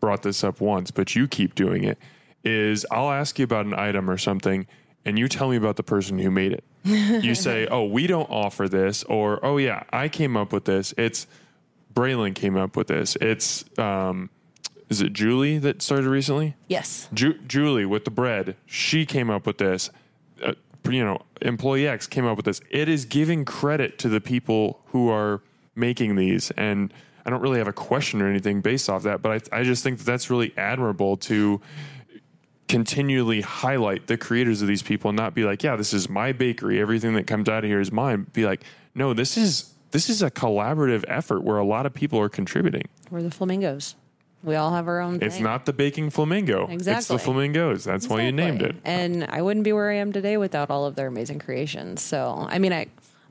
[0.00, 1.98] brought this up once, but you keep doing it,
[2.44, 4.66] is I'll ask you about an item or something,
[5.04, 6.64] and you tell me about the person who made it.
[6.84, 10.94] you say, Oh, we don't offer this, or Oh, yeah, I came up with this.
[10.96, 11.26] It's
[11.94, 13.16] Braylon came up with this.
[13.20, 14.30] It's, um,
[14.88, 16.54] is it Julie that started recently?
[16.68, 17.08] Yes.
[17.12, 19.90] Ju- Julie with the bread, she came up with this.
[20.42, 20.54] Uh,
[20.88, 22.60] you know, employee X came up with this.
[22.70, 25.42] It is giving credit to the people who are
[25.74, 26.92] making these, and
[27.24, 29.82] I don't really have a question or anything based off that, but I, I just
[29.82, 31.60] think that that's really admirable to
[32.68, 36.32] continually highlight the creators of these people and not be like, yeah, this is my
[36.32, 36.80] bakery.
[36.80, 38.26] Everything that comes out of here is mine.
[38.32, 38.62] Be like,
[38.94, 42.88] no, this is this is a collaborative effort where a lot of people are contributing.
[43.10, 43.94] We're the flamingos.
[44.42, 45.44] We all have our own It's thing.
[45.44, 46.68] not the baking flamingo.
[46.68, 46.98] Exactly.
[46.98, 47.84] It's the flamingos.
[47.84, 48.76] That's why you named it.
[48.84, 52.02] And I wouldn't be where I am today without all of their amazing creations.
[52.02, 52.86] So, I mean, I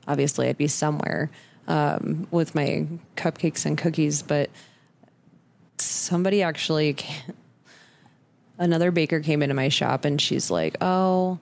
[0.06, 1.30] obviously I'd be somewhere
[1.66, 4.50] um, with my cupcakes and cookies, but
[5.78, 6.96] somebody actually,
[8.58, 11.38] another baker came into my shop and she's like, "Oh,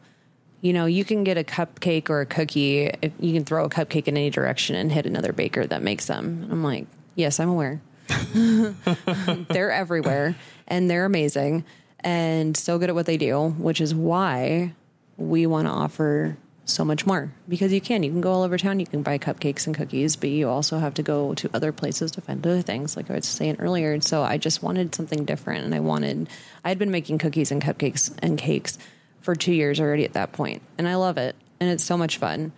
[0.60, 2.86] you know, you can get a cupcake or a cookie.
[3.02, 6.06] If you can throw a cupcake in any direction and hit another baker that makes
[6.06, 7.80] them." I'm like, "Yes, I'm aware."
[9.48, 11.64] they're everywhere and they're amazing
[12.00, 14.72] and so good at what they do, which is why
[15.16, 18.02] we want to offer so much more because you can.
[18.02, 20.78] You can go all over town, you can buy cupcakes and cookies, but you also
[20.78, 23.92] have to go to other places to find other things, like I was saying earlier.
[23.92, 26.28] And so I just wanted something different and I wanted,
[26.64, 28.78] I had been making cookies and cupcakes and cakes
[29.20, 32.18] for two years already at that point, and I love it and it's so much
[32.18, 32.52] fun.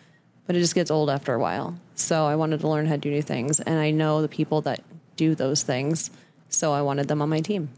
[0.47, 1.79] But it just gets old after a while.
[1.95, 3.61] So I wanted to learn how to do new things.
[3.61, 4.83] And I know the people that
[5.19, 6.11] do those things.
[6.49, 7.69] So I wanted them on my team.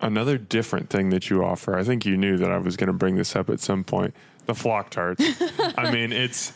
[0.00, 2.92] Another different thing that you offer, I think you knew that I was going to
[2.92, 4.14] bring this up at some point.
[4.46, 5.24] The flock tarts.
[5.76, 6.52] I mean, it's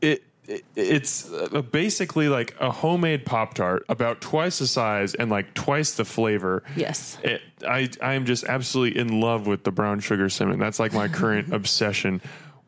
[0.00, 5.30] it, it it's uh, basically like a homemade pop tart, about twice the size and
[5.30, 6.62] like twice the flavor.
[6.76, 7.18] Yes.
[7.22, 10.60] It, I I am just absolutely in love with the brown sugar cinnamon.
[10.60, 12.20] That's like my current obsession.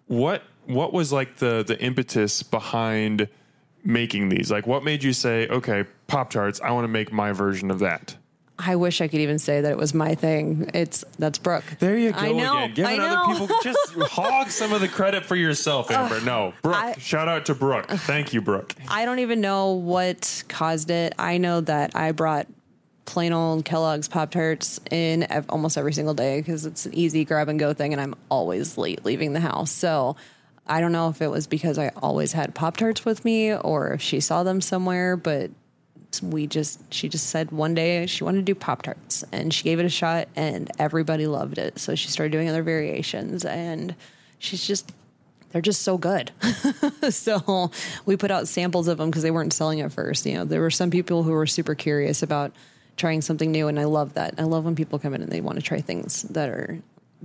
[0.07, 3.29] What what was like the the impetus behind
[3.87, 4.51] making these?
[4.51, 6.61] Like, what made you say, okay, pop tarts?
[6.61, 8.17] I want to make my version of that.
[8.59, 10.71] I wish I could even say that it was my thing.
[10.73, 11.65] It's that's Brooke.
[11.79, 12.75] There you go I know, again.
[12.75, 16.23] Giving I other people just hog some of the credit for yourself, Amber.
[16.23, 16.75] no, Brooke.
[16.77, 17.87] I- shout out to Brooke.
[17.89, 18.75] Thank you, Brooke.
[18.89, 21.15] I don't even know what caused it.
[21.19, 22.47] I know that I brought
[23.05, 27.27] plain old Kellogg's Pop Tarts in ev- almost every single day because it's an easy
[27.27, 29.71] grab and go thing, and I'm always late leaving the house.
[29.71, 30.17] So
[30.69, 33.93] I don't know if it was because I always had Pop Tarts with me or
[33.93, 35.51] if she saw them somewhere, but
[36.23, 39.65] we just she just said one day she wanted to do pop tarts and she
[39.65, 41.79] gave it a shot and everybody loved it.
[41.79, 43.95] So she started doing other variations and
[44.39, 44.93] she's just
[45.51, 46.33] they're just so good.
[47.11, 47.71] So
[48.05, 50.45] we put out samples of them because they weren't selling at first you know.
[50.45, 52.53] There were some people who were super curious about
[52.97, 54.35] trying something new and i love that.
[54.39, 56.79] I love when people come in and they want to try things that are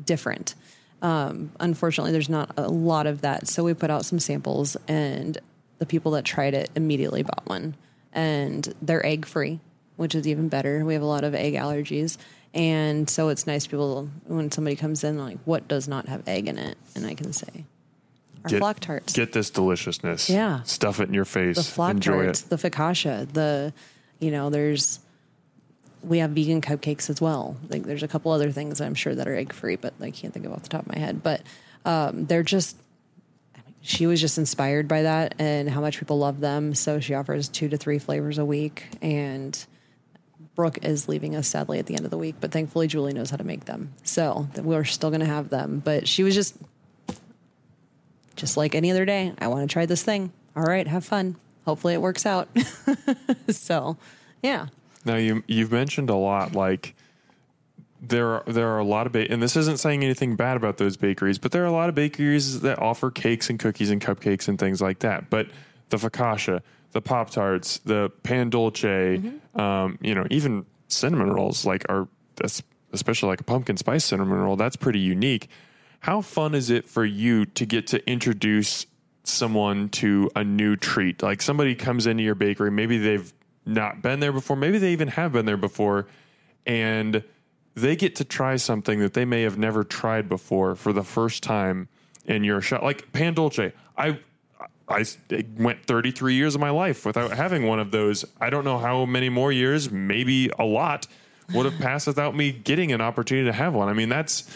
[0.03, 0.55] different
[1.01, 5.37] um, unfortunately there's not a lot of that so we put out some samples and
[5.79, 7.75] the people that tried it immediately bought one
[8.13, 9.59] and they're egg free
[9.97, 12.17] which is even better we have a lot of egg allergies
[12.53, 16.47] and so it's nice people when somebody comes in like what does not have egg
[16.47, 17.63] in it and i can say
[18.43, 20.27] our Get- flock tarts Get this deliciousness.
[20.27, 20.63] Yeah.
[20.63, 21.57] Stuff it in your face.
[21.57, 22.49] the flock Enjoy tarts, it.
[22.49, 23.71] the focaccia, the
[24.19, 24.99] you know, there's
[26.03, 27.57] we have vegan cupcakes as well.
[27.69, 30.33] Like there's a couple other things I'm sure that are egg free, but I can't
[30.33, 31.23] think of off the top of my head.
[31.23, 31.41] But
[31.85, 32.77] um, they're just
[33.81, 36.75] she was just inspired by that and how much people love them.
[36.75, 39.57] So she offers two to three flavors a week and
[40.55, 43.31] Brooke is leaving us sadly at the end of the week, but thankfully Julie knows
[43.31, 43.93] how to make them.
[44.03, 45.81] So we're still going to have them.
[45.83, 46.55] But she was just,
[48.35, 49.33] just like any other day.
[49.39, 50.31] I want to try this thing.
[50.55, 51.37] All right, have fun.
[51.65, 52.49] Hopefully it works out.
[53.49, 53.97] so,
[54.43, 54.67] yeah.
[55.05, 56.95] Now you you've mentioned a lot like
[58.01, 60.77] there are there are a lot of ba- and this isn't saying anything bad about
[60.77, 64.01] those bakeries, but there are a lot of bakeries that offer cakes and cookies and
[64.01, 65.29] cupcakes and things like that.
[65.29, 65.47] But
[65.89, 66.61] the focaccia,
[66.91, 69.21] the pop tarts, the pan dolce,
[69.55, 72.07] um, you know, even cinnamon rolls like are
[72.43, 74.55] es- especially like a pumpkin spice cinnamon roll.
[74.55, 75.47] That's pretty unique.
[76.01, 78.87] How fun is it for you to get to introduce
[79.23, 81.21] someone to a new treat?
[81.21, 83.31] Like somebody comes into your bakery, maybe they've
[83.65, 86.07] not been there before, maybe they even have been there before,
[86.65, 87.23] and
[87.75, 91.43] they get to try something that they may have never tried before for the first
[91.43, 91.87] time
[92.25, 92.81] in your shop.
[92.83, 94.19] Like pan dolce, I
[94.87, 95.05] I
[95.57, 98.25] went 33 years of my life without having one of those.
[98.39, 101.07] I don't know how many more years, maybe a lot,
[101.53, 103.89] would have passed without me getting an opportunity to have one.
[103.89, 104.49] I mean, that's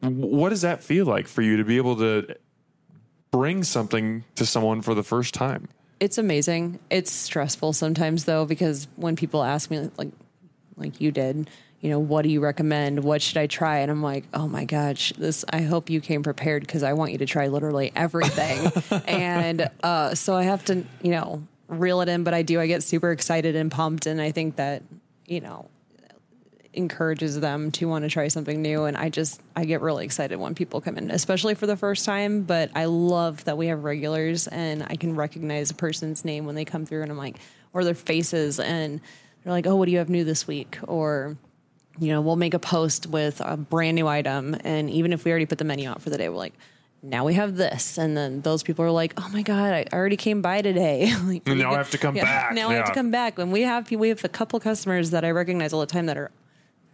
[0.00, 2.36] what does that feel like for you to be able to
[3.30, 5.68] bring something to someone for the first time?
[5.98, 6.78] It's amazing.
[6.90, 10.10] It's stressful sometimes though because when people ask me like
[10.76, 11.48] like you did,
[11.80, 13.02] you know, what do you recommend?
[13.02, 13.78] What should I try?
[13.78, 17.12] And I'm like, "Oh my gosh, this I hope you came prepared because I want
[17.12, 18.70] you to try literally everything."
[19.06, 22.66] and uh so I have to, you know, reel it in, but I do I
[22.66, 24.82] get super excited and pumped and I think that,
[25.26, 25.68] you know,
[26.76, 28.84] encourages them to want to try something new.
[28.84, 32.04] And I just I get really excited when people come in especially for the first
[32.04, 32.42] time.
[32.42, 36.54] But I love that we have regulars and I can recognize a person's name when
[36.54, 37.38] they come through and I'm like
[37.72, 39.00] or their faces and
[39.42, 40.78] they're like oh what do you have new this week?
[40.86, 41.36] Or
[41.98, 44.56] you know we'll make a post with a brand new item.
[44.64, 46.54] And even if we already put the menu out for the day we're like
[47.02, 47.98] now we have this.
[47.98, 51.12] And then those people are like oh my god i already came by today.
[51.24, 52.52] Like, Now I have to come back.
[52.54, 53.38] now i have to come back.
[53.38, 56.16] And we have we have a couple customers that i recognize all the time that
[56.16, 56.30] are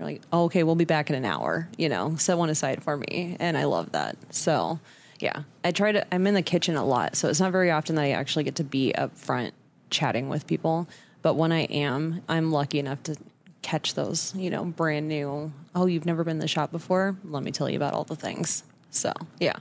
[0.03, 2.83] they're like, oh, okay, we'll be back in an hour, you know, set one aside
[2.83, 3.37] for me.
[3.39, 4.17] And I love that.
[4.35, 4.81] So,
[5.21, 7.17] yeah, I try to, I'm in the kitchen a lot.
[7.17, 9.55] So it's not very often that I actually get to be up front
[9.91, 10.89] chatting with people.
[11.23, 13.17] But when I am, I'm lucky enough to
[13.63, 17.17] catch those, you know, brand new, oh, you've never been in the shop before?
[17.25, 18.65] Let me tell you about all the things.
[18.91, 19.57] So, yeah.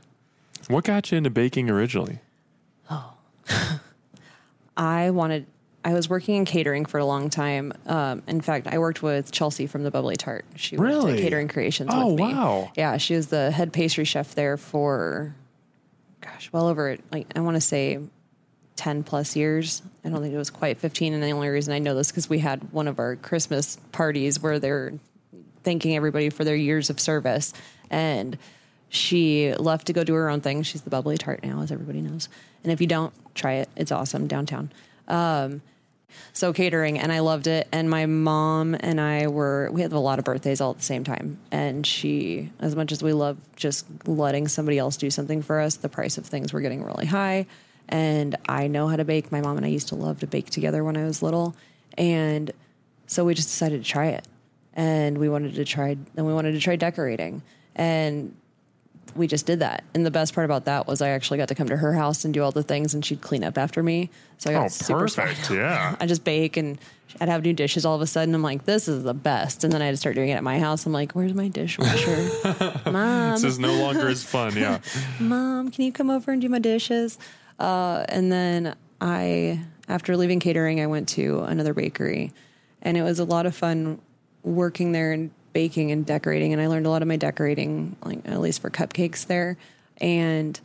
[0.67, 2.19] What got you into baking originally?
[2.89, 3.13] Oh,
[4.77, 5.45] I wanted.
[5.83, 7.73] I was working in catering for a long time.
[7.87, 10.45] Um, in fact, I worked with Chelsea from the Bubbly Tart.
[10.55, 11.13] She worked Really?
[11.13, 11.89] at Catering Creations.
[11.91, 12.33] Oh, with me.
[12.33, 12.71] wow.
[12.75, 15.35] Yeah, she was the head pastry chef there for,
[16.21, 17.99] gosh, well over like I want to say,
[18.75, 19.81] ten plus years.
[20.05, 21.13] I don't think it was quite fifteen.
[21.13, 24.39] And the only reason I know this because we had one of our Christmas parties
[24.39, 24.93] where they're
[25.63, 27.53] thanking everybody for their years of service,
[27.89, 28.37] and
[28.89, 30.61] she left to go do her own thing.
[30.63, 32.29] She's the bubbly tart now, as everybody knows.
[32.63, 33.69] And if you don't, try it.
[33.75, 34.71] It's awesome downtown.
[35.07, 35.61] Um,
[36.33, 37.67] so catering, and I loved it.
[37.71, 40.83] And my mom and I were we had a lot of birthdays all at the
[40.83, 41.39] same time.
[41.51, 45.75] And she, as much as we love just letting somebody else do something for us,
[45.75, 47.47] the price of things were getting really high.
[47.89, 49.31] And I know how to bake.
[49.31, 51.55] My mom and I used to love to bake together when I was little,
[51.97, 52.51] and
[53.07, 54.27] so we just decided to try it.
[54.73, 57.43] And we wanted to try, and we wanted to try decorating.
[57.75, 58.35] And
[59.15, 59.83] we just did that.
[59.93, 62.23] And the best part about that was I actually got to come to her house
[62.23, 64.09] and do all the things, and she'd clean up after me.
[64.37, 65.49] So I got Oh, super perfect.
[65.51, 65.95] Yeah.
[65.99, 66.79] I just bake and
[67.19, 68.33] I'd have new dishes all of a sudden.
[68.33, 69.65] I'm like, this is the best.
[69.65, 70.85] And then I had to start doing it at my house.
[70.85, 72.29] I'm like, where's my dishwasher?
[72.89, 74.55] Mom, This is no longer as fun.
[74.55, 74.79] Yeah.
[75.19, 77.19] Mom, can you come over and do my dishes?
[77.59, 79.59] Uh, and then I,
[79.89, 82.31] after leaving catering, I went to another bakery,
[82.81, 83.99] and it was a lot of fun
[84.43, 86.53] working there and baking and decorating.
[86.53, 89.57] And I learned a lot of my decorating, like at least for cupcakes there,
[89.99, 90.59] and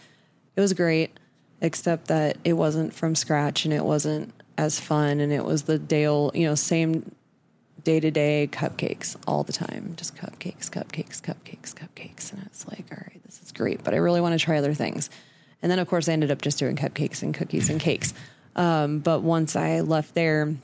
[0.55, 1.19] it was great.
[1.63, 5.79] Except that it wasn't from scratch and it wasn't as fun, and it was the
[5.79, 7.15] day old, you know, same
[7.83, 9.95] day to day cupcakes all the time.
[9.97, 12.33] Just cupcakes, cupcakes, cupcakes, cupcakes.
[12.33, 14.75] And it's like, all right, this is great, but I really want to try other
[14.75, 15.09] things.
[15.63, 18.13] And then, of course, I ended up just doing cupcakes and cookies and cakes.
[18.55, 20.55] Um, but once I left there,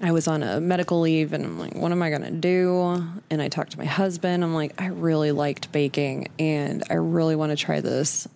[0.00, 3.04] I was on a medical leave and I'm like, what am I going to do?
[3.30, 4.44] And I talked to my husband.
[4.44, 8.28] I'm like, I really liked baking and I really want to try this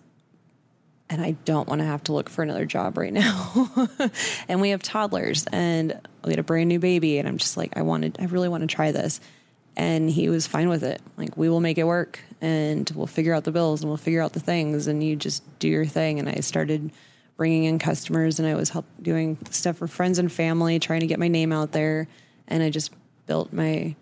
[1.09, 3.69] and I don't want to have to look for another job right now.
[4.49, 7.77] and we have toddlers and we had a brand new baby and I'm just like
[7.77, 9.21] I wanted I really want to try this.
[9.75, 11.01] And he was fine with it.
[11.17, 14.21] Like we will make it work and we'll figure out the bills and we'll figure
[14.21, 16.91] out the things and you just do your thing and I started
[17.37, 21.07] bringing in customers and I was help doing stuff for friends and family trying to
[21.07, 22.07] get my name out there
[22.47, 22.91] and I just
[23.25, 23.95] built my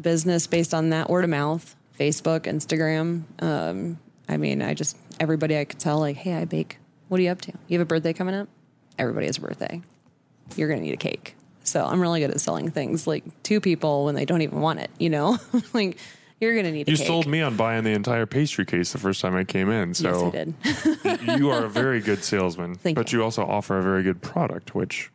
[0.00, 3.24] business based on that word of mouth, Facebook, Instagram.
[3.42, 6.78] Um, I mean, I just everybody I could tell like, hey, I bake.
[7.08, 7.52] What are you up to?
[7.68, 8.48] You have a birthday coming up?
[8.98, 9.82] Everybody has a birthday.
[10.56, 11.34] You're gonna need a cake.
[11.64, 14.80] So I'm really good at selling things like to people when they don't even want
[14.80, 14.90] it.
[14.98, 15.38] You know,
[15.72, 15.98] like
[16.40, 19.20] you're gonna need a You sold me on buying the entire pastry case the first
[19.20, 19.88] time I came in.
[19.90, 20.54] Yes, So I did.
[21.38, 23.18] you are a very good salesman, Thank but you.
[23.18, 25.10] you also offer a very good product, which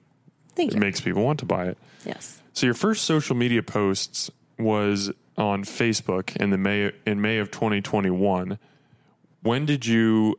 [0.55, 0.79] Thank you.
[0.79, 1.77] makes people want to buy it.
[2.05, 2.41] yes.
[2.53, 7.49] So your first social media posts was on Facebook in the May in May of
[7.49, 8.59] 2021.
[9.41, 10.37] When did you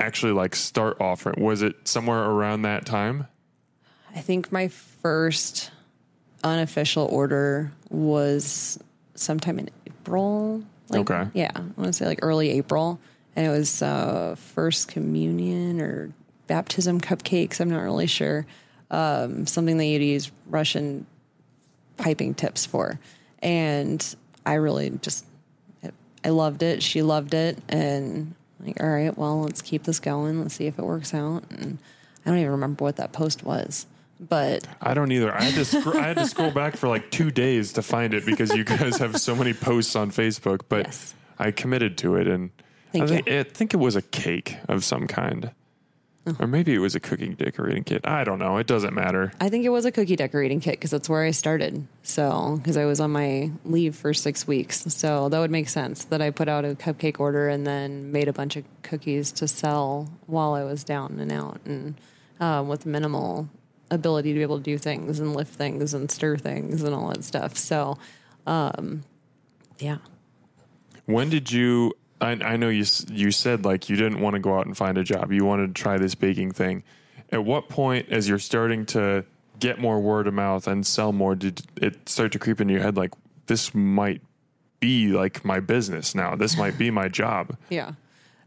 [0.00, 1.40] actually like start offering?
[1.44, 3.28] Was it somewhere around that time?
[4.14, 5.70] I think my first
[6.42, 8.78] unofficial order was
[9.14, 9.70] sometime in
[10.02, 10.62] April.
[10.88, 11.28] Like, Okay.
[11.34, 13.00] Yeah, I want to say like early April,
[13.34, 16.12] and it was uh, first communion or
[16.46, 17.60] baptism cupcakes.
[17.60, 18.46] I'm not really sure.
[18.90, 21.06] Um, something that you'd use Russian
[21.96, 22.98] piping tips for,
[23.42, 25.24] and I really just
[26.24, 26.82] I loved it.
[26.82, 28.34] She loved it, and
[28.64, 30.40] like, all right, well, let's keep this going.
[30.40, 31.44] Let's see if it works out.
[31.50, 31.78] And
[32.24, 33.86] I don't even remember what that post was,
[34.28, 35.34] but I don't either.
[35.34, 38.24] I had to I had to scroll back for like two days to find it
[38.26, 40.62] because you guys have so many posts on Facebook.
[40.68, 41.14] But Yes.
[41.38, 42.50] I committed to it, and
[42.92, 43.28] Thank I think.
[43.28, 45.50] I think it was a cake of some kind,
[46.24, 46.36] Oh.
[46.38, 48.06] or maybe it was a cooking decorating kit.
[48.06, 48.58] I don't know.
[48.58, 49.32] It doesn't matter.
[49.40, 51.84] I think it was a cookie decorating kit because that's where I started.
[52.04, 54.82] So, because I was on my leave for six weeks.
[54.94, 58.28] So, that would make sense that I put out a cupcake order and then made
[58.28, 61.96] a bunch of cookies to sell while I was down and out and
[62.38, 63.48] um, with minimal
[63.92, 67.08] ability to be able to do things and lift things and stir things and all
[67.08, 67.56] that stuff.
[67.56, 67.98] So,
[68.46, 69.04] um,
[69.78, 69.98] yeah.
[71.06, 71.92] When did you?
[72.20, 74.96] I, I know you you said like you didn't want to go out and find
[74.98, 75.32] a job.
[75.32, 76.84] You wanted to try this baking thing.
[77.30, 79.24] At what point, as you're starting to
[79.58, 82.82] get more word of mouth and sell more, did it start to creep into your
[82.82, 83.12] head like
[83.46, 84.20] this might
[84.80, 86.36] be like my business now?
[86.36, 87.56] This might be my job.
[87.70, 87.92] Yeah.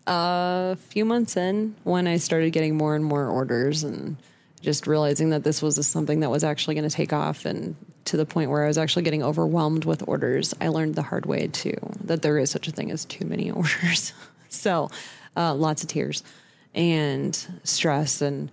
[0.07, 4.17] a few months in, when I started getting more and more orders and
[4.65, 8.17] just realizing that this was something that was actually going to take off, and to
[8.17, 11.47] the point where I was actually getting overwhelmed with orders, I learned the hard way
[11.47, 14.13] too that there is such a thing as too many orders.
[14.49, 14.89] so,
[15.37, 16.23] uh, lots of tears
[16.73, 18.51] and stress and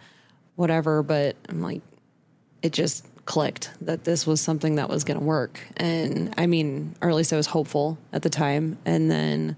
[0.57, 1.03] whatever.
[1.03, 1.83] But I'm like,
[2.63, 5.61] it just clicked that this was something that was going to work.
[5.77, 8.79] And I mean, or at least I was hopeful at the time.
[8.85, 9.57] And then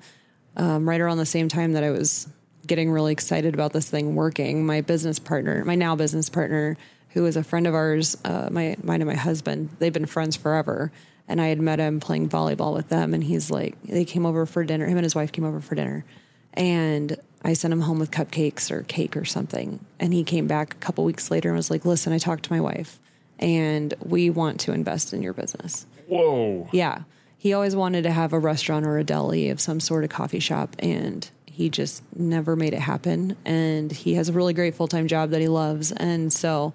[0.56, 2.28] um, right around the same time that I was
[2.66, 6.76] getting really excited about this thing working, my business partner, my now business partner,
[7.10, 10.36] who is a friend of ours, uh, my mine and my husband, they've been friends
[10.36, 10.90] forever.
[11.26, 14.44] And I had met him playing volleyball with them, and he's like, they came over
[14.44, 14.86] for dinner.
[14.86, 16.04] Him and his wife came over for dinner,
[16.52, 19.84] and I sent him home with cupcakes or cake or something.
[19.98, 22.52] And he came back a couple weeks later and was like, "Listen, I talked to
[22.52, 23.00] my wife,
[23.38, 26.68] and we want to invest in your business." Whoa!
[26.72, 27.04] Yeah.
[27.38, 30.40] He always wanted to have a restaurant or a deli of some sort of coffee
[30.40, 35.06] shop and he just never made it happen and he has a really great full-time
[35.06, 36.74] job that he loves and so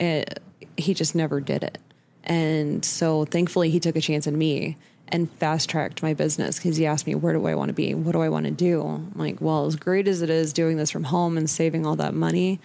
[0.00, 0.42] it,
[0.76, 1.78] he just never did it.
[2.24, 4.76] And so thankfully he took a chance in me
[5.06, 7.94] and fast-tracked my business because he asked me where do I want to be?
[7.94, 8.82] What do I want to do?
[8.82, 11.94] I'm like, well, as great as it is doing this from home and saving all
[11.96, 12.58] that money,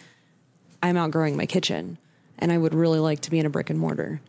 [0.81, 1.99] I'm outgrowing my kitchen
[2.39, 4.21] and I would really like to be in a brick and mortar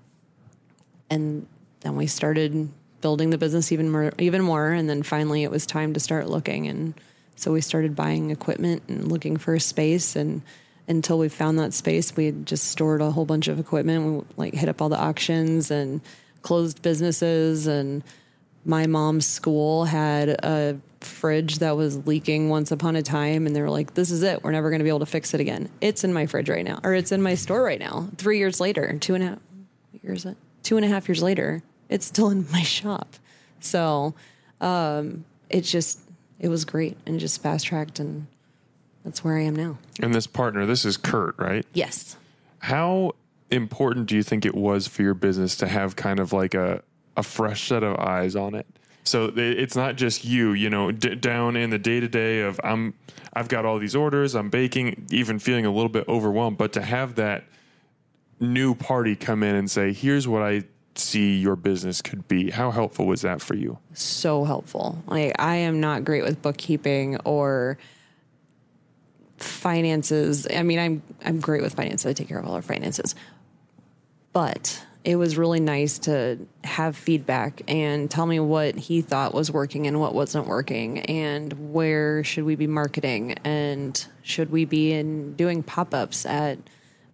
[1.09, 1.47] and
[1.81, 2.71] then we started
[3.01, 4.71] building the business even more even more.
[4.71, 6.67] And then finally it was time to start looking.
[6.67, 6.95] And
[7.37, 10.17] so we started buying equipment and looking for a space.
[10.17, 10.43] And
[10.87, 14.07] until we found that space we had just stored a whole bunch of equipment.
[14.07, 16.01] We like hit up all the auctions and
[16.43, 17.67] closed businesses.
[17.67, 18.03] And
[18.65, 23.47] my mom's school had a fridge that was leaking once upon a time.
[23.47, 24.43] And they were like this is it.
[24.43, 25.69] We're never going to be able to fix it again.
[25.81, 28.09] It's in my fridge right now or it's in my store right now.
[28.17, 29.39] Three years later two and a half
[30.03, 33.16] years year two and a half years later it's still in my shop
[33.61, 34.14] so
[34.61, 36.01] um it just
[36.39, 38.26] it was great and just fast tracked and
[39.05, 41.64] that's where i am now And this partner, this is Kurt, right?
[41.72, 42.16] yes
[42.61, 43.12] How
[43.51, 46.82] important do you think it was for your business to have kind of like a,
[47.16, 48.66] a fresh set of eyes on it?
[49.05, 52.61] So it's not just you, you know, d- down in the day to day of
[52.62, 52.93] I'm,
[53.32, 56.82] I've got all these orders, I'm baking, even feeling a little bit overwhelmed, but to
[56.82, 57.45] have that
[58.39, 60.64] new party come in and say, here's what I
[60.99, 62.51] see your business could be.
[62.51, 63.79] How helpful was that for you?
[63.95, 65.03] so helpful.
[65.07, 67.79] Like I am not great with bookkeeping or
[69.39, 70.47] finances.
[70.53, 72.07] I mean, I'm I'm great with finances.
[72.07, 73.15] I take care of all our finances.
[74.33, 79.51] But it was really nice to have feedback and tell me what he thought was
[79.51, 84.93] working and what wasn't working and where should we be marketing and should we be
[84.93, 86.59] in doing pop-ups at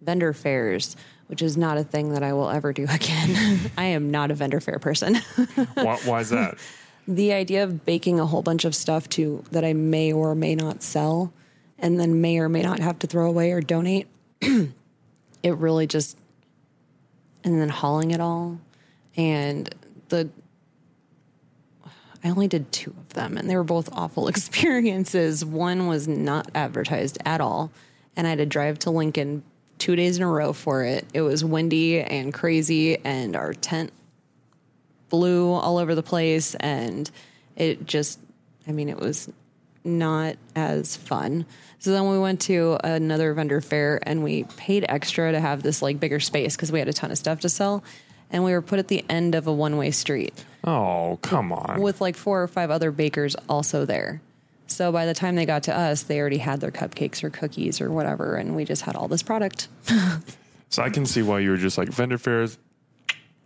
[0.01, 3.71] vendor fairs which is not a thing that I will ever do again.
[3.79, 5.15] I am not a vendor fair person.
[5.75, 6.59] why, why is that?
[7.07, 10.55] the idea of baking a whole bunch of stuff to that I may or may
[10.55, 11.33] not sell
[11.79, 14.07] and then may or may not have to throw away or donate
[14.41, 14.73] it
[15.43, 16.17] really just
[17.43, 18.59] and then hauling it all
[19.17, 19.75] and
[20.09, 20.31] the
[22.23, 26.51] I only did two of them and they were both awful experiences one was not
[26.55, 27.71] advertised at all
[28.17, 29.43] and I had to drive to Lincoln
[29.79, 33.93] 2 days in a row for it it was windy and crazy and our tent
[35.11, 37.11] blew all over the place and
[37.57, 38.19] it just,
[38.67, 39.31] I mean, it was
[39.85, 41.47] not as fun.
[41.79, 45.83] So then we went to another vendor fair and we paid extra to have this
[45.83, 47.85] like bigger space because we had a ton of stuff to sell.
[48.31, 51.81] And we were put at the end of a one way street Oh, come on.
[51.81, 54.21] with like four or five other bakers also there.
[54.67, 57.81] So by the time they got to us, they already had their cupcakes or cookies
[57.81, 59.69] or whatever, and we just had all this product.
[60.71, 62.59] so I can see why you were just like vendor fairs.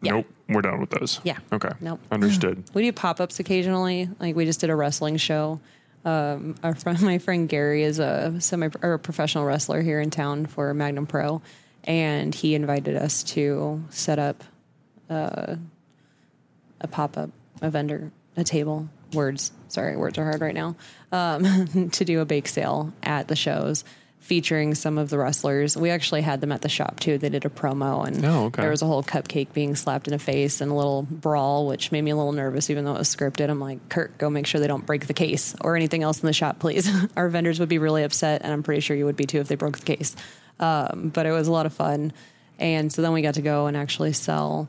[0.00, 0.12] Yeah.
[0.12, 1.20] Nope, we're done with those.
[1.24, 1.38] Yeah.
[1.52, 1.70] Okay.
[1.80, 2.00] Nope.
[2.10, 2.64] Understood.
[2.74, 4.08] We do pop ups occasionally.
[4.20, 5.60] Like we just did a wrestling show.
[6.04, 10.10] Um, our friend, my friend Gary is a semi or a professional wrestler here in
[10.10, 11.42] town for Magnum Pro,
[11.84, 14.44] and he invited us to set up
[15.10, 15.56] uh,
[16.80, 18.88] a pop up, a vendor, a table.
[19.12, 20.76] Words, sorry, words are hard right now.
[21.12, 23.84] Um, to do a bake sale at the shows.
[24.20, 27.16] Featuring some of the wrestlers, we actually had them at the shop too.
[27.16, 28.60] They did a promo, and Oh, okay.
[28.60, 31.90] there was a whole cupcake being slapped in the face and a little brawl, which
[31.92, 33.48] made me a little nervous, even though it was scripted.
[33.48, 36.26] I'm like, Kurt, go make sure they don't break the case or anything else in
[36.26, 36.90] the shop, please.
[37.16, 39.48] Our vendors would be really upset, and I'm pretty sure you would be too if
[39.48, 40.14] they broke the case.
[40.60, 42.12] Um, but it was a lot of fun.
[42.58, 44.68] And so then we got to go and actually sell,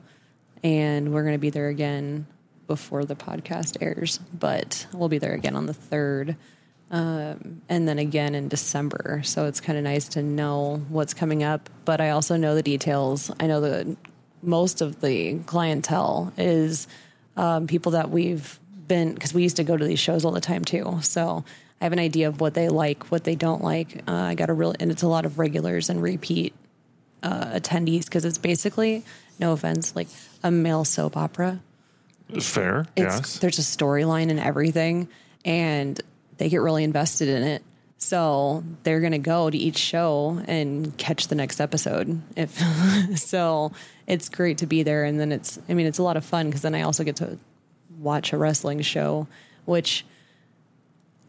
[0.64, 2.28] and we're going to be there again
[2.70, 6.38] before the podcast airs, but we'll be there again on the 3rd
[6.92, 9.22] um, and then again in December.
[9.26, 12.62] So it's kind of nice to know what's coming up, but I also know the
[12.62, 13.32] details.
[13.40, 13.98] I know that
[14.44, 16.88] most of the clientele is
[17.36, 20.40] um, people that we've been because we used to go to these shows all the
[20.40, 21.00] time too.
[21.02, 21.44] So
[21.82, 24.04] I have an idea of what they like, what they don't like.
[24.08, 26.54] Uh, I got a real, and it's a lot of regulars and repeat
[27.24, 29.04] uh, attendees because it's basically,
[29.40, 30.08] no offense, like
[30.44, 31.62] a male soap opera
[32.42, 32.86] Fair.
[32.96, 33.40] it's yes.
[33.40, 35.08] there's a storyline and everything
[35.46, 36.00] and
[36.38, 37.64] they get really invested in it
[37.98, 42.58] so they're going to go to each show and catch the next episode if
[43.18, 43.72] so
[44.08, 46.46] it's great to be there and then it's i mean it's a lot of fun
[46.48, 47.38] because then i also get to
[47.98, 49.28] watch a wrestling show
[49.66, 50.06] which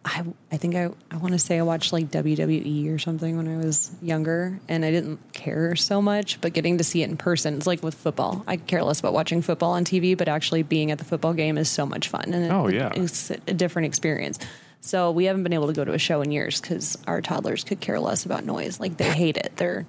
[0.05, 3.47] I, I think I, I want to say I watched like WWE or something when
[3.49, 7.19] I was younger and I didn't care so much, but getting to see it in
[7.19, 8.43] person, it's like with football.
[8.47, 11.59] I care less about watching football on TV, but actually being at the football game
[11.59, 12.33] is so much fun.
[12.33, 12.93] And it- Oh, yeah.
[12.95, 14.39] it's a different experience.
[14.81, 17.63] So we haven't been able to go to a show in years because our toddlers
[17.65, 18.81] could care less about noise.
[18.81, 19.53] Like they hate it.
[19.57, 19.87] They're,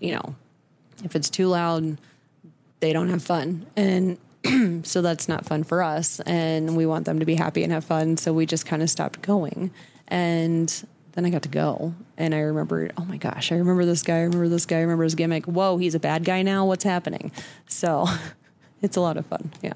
[0.00, 0.34] you know,
[1.04, 1.98] if it's too loud,
[2.80, 3.66] they don't have fun.
[3.76, 4.16] And
[4.82, 7.84] so that's not fun for us and we want them to be happy and have
[7.84, 9.70] fun so we just kind of stopped going.
[10.08, 14.02] And then i got to go and i remember oh my gosh i remember this
[14.02, 15.44] guy i remember this guy i remember his gimmick.
[15.46, 16.66] Whoa he's a bad guy now?
[16.66, 17.30] What's happening?
[17.68, 18.06] So
[18.82, 19.74] it's a lot of fun yeah.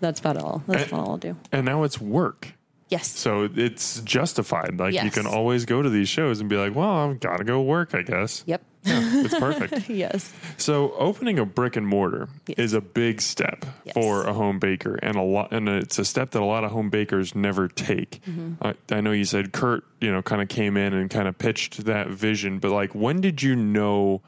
[0.00, 1.36] That's about all that's about all i'll do.
[1.52, 2.54] And now it's work.
[2.88, 3.08] yes.
[3.08, 4.78] So it's justified.
[4.78, 7.44] Like you can always go to these shows and be like, well, I've got to
[7.44, 8.42] go work, I guess.
[8.46, 9.88] yep It's perfect.
[9.90, 12.58] yes So opening a brick and mortar Yes.
[12.58, 13.94] is a big step Yes.
[13.94, 16.70] for a home baker, and a lot, and it's a step that a lot of
[16.72, 18.20] home bakers never take.
[18.26, 18.54] Mm-hmm.
[18.64, 21.38] I, I know you said Kurt, you know, kind of came in and kind of
[21.38, 24.20] pitched that vision, but like, when did you know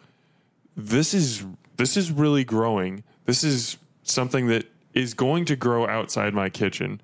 [0.76, 1.44] this is
[1.76, 3.02] this is really growing?
[3.26, 7.00] This is something that is going to grow outside my kitchen.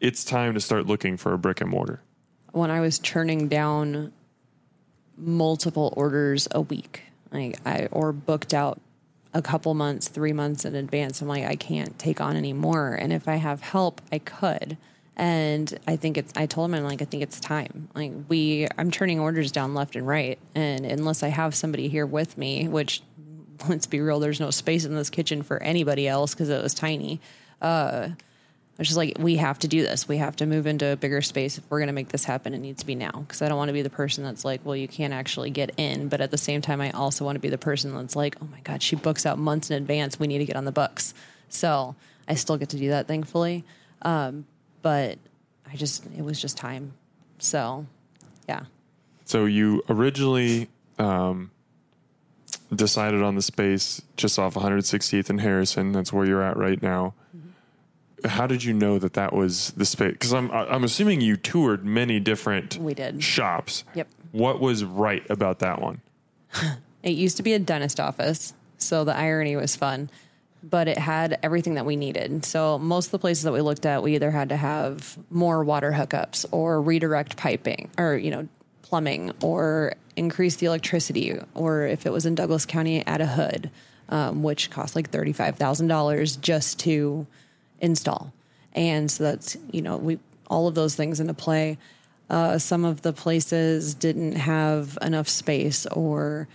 [0.00, 2.00] It's time to start looking for a brick and mortar.
[2.52, 4.12] when I was churning down
[5.16, 8.80] multiple orders a week, like I or booked out
[9.34, 11.20] a couple months, three months in advance.
[11.20, 12.94] I'm like, I can't take on anymore.
[12.94, 14.78] And if I have help, I could.
[15.16, 16.32] And I think it's.
[16.36, 17.88] I told him, I'm like, I think it's time.
[17.94, 22.04] Like we, I'm turning orders down left and right, and unless I have somebody here
[22.04, 23.02] with me, which
[23.68, 26.74] let's be real, there's no space in this kitchen for anybody else because it was
[26.74, 27.20] tiny.
[27.62, 28.10] Uh,
[28.78, 30.06] it's just like we have to do this.
[30.06, 32.52] We have to move into a bigger space if we're going to make this happen.
[32.52, 34.60] It needs to be now because I don't want to be the person that's like,
[34.64, 36.08] well, you can't actually get in.
[36.08, 38.48] But at the same time, I also want to be the person that's like, oh
[38.50, 40.20] my god, she books out months in advance.
[40.20, 41.14] We need to get on the books.
[41.48, 41.96] So
[42.28, 43.64] I still get to do that, thankfully.
[44.02, 44.46] Um,
[44.82, 45.18] but
[45.70, 46.92] I just, it was just time.
[47.38, 47.86] So
[48.48, 48.64] yeah,
[49.24, 50.68] So you originally
[50.98, 51.50] um,
[52.74, 55.92] decided on the space just off 168th and Harrison.
[55.92, 57.14] That's where you're at right now.
[58.26, 60.12] How did you know that that was the space?
[60.12, 63.22] Because I'm I'm assuming you toured many different We did.
[63.22, 63.84] shops.
[63.94, 64.08] Yep.
[64.32, 66.00] What was right about that one?
[67.02, 70.10] It used to be a dentist office, so the irony was fun,
[70.62, 72.44] but it had everything that we needed.
[72.44, 75.62] So most of the places that we looked at, we either had to have more
[75.62, 78.48] water hookups or redirect piping or, you know,
[78.82, 83.70] plumbing or increase the electricity, or if it was in Douglas County, add a hood,
[84.08, 87.26] um, which cost like $35,000 just to
[87.80, 88.32] install.
[88.72, 90.18] And so that's, you know, we
[90.48, 91.78] all of those things into play.
[92.28, 96.48] Uh, some of the places didn't have enough space, or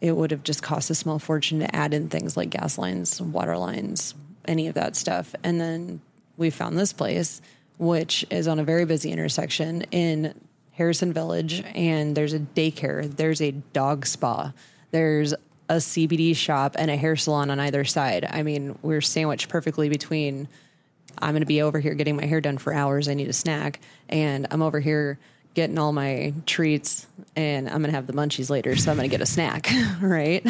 [0.00, 3.20] it would have just cost a small fortune to add in things like gas lines,
[3.20, 4.14] water lines,
[4.46, 5.34] any of that stuff.
[5.44, 6.00] And then
[6.36, 7.40] we found this place,
[7.78, 10.34] which is on a very busy intersection in
[10.72, 14.52] Harrison Village, and there's a daycare, there's a dog spa,
[14.90, 15.34] there's
[15.68, 18.26] a CBD shop, and a hair salon on either side.
[18.28, 20.48] I mean, we're sandwiched perfectly between
[21.18, 23.08] I'm going to be over here getting my hair done for hours.
[23.08, 23.80] I need a snack.
[24.08, 25.18] And I'm over here
[25.54, 27.06] getting all my treats
[27.36, 28.74] and I'm going to have the munchies later.
[28.74, 29.68] So I'm going to get a snack.
[30.00, 30.44] right.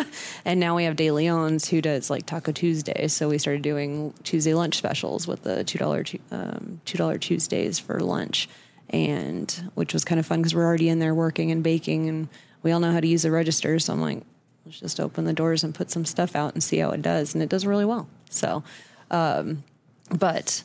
[0.44, 3.06] and now we have De Leon's who does like Taco Tuesday.
[3.08, 8.48] So we started doing Tuesday lunch specials with the $2, um, $2 Tuesdays for lunch.
[8.90, 12.28] And which was kind of fun because we're already in there working and baking and
[12.62, 13.78] we all know how to use the register.
[13.78, 14.22] So I'm like,
[14.68, 17.34] let's just open the doors and put some stuff out and see how it does.
[17.34, 18.06] And it does really well.
[18.28, 18.62] So,
[19.10, 19.64] um,
[20.10, 20.62] but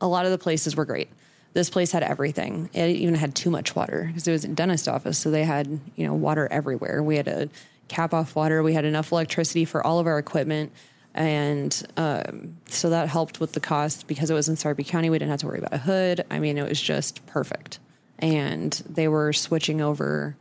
[0.00, 1.10] a lot of the places were great.
[1.52, 2.70] This place had everything.
[2.72, 5.80] It even had too much water because it was a dentist office, so they had
[5.96, 7.02] you know water everywhere.
[7.02, 7.50] We had a
[7.88, 8.62] cap off water.
[8.62, 10.72] We had enough electricity for all of our equipment,
[11.12, 15.10] and um, so that helped with the cost because it was in Sarpy County.
[15.10, 16.24] We didn't have to worry about a hood.
[16.30, 17.78] I mean, it was just perfect.
[18.18, 20.36] And they were switching over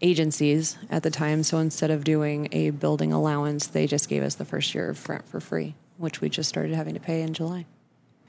[0.00, 1.42] agencies at the time.
[1.42, 5.08] So instead of doing a building allowance, they just gave us the first year of
[5.08, 7.66] rent for free which we just started having to pay in July.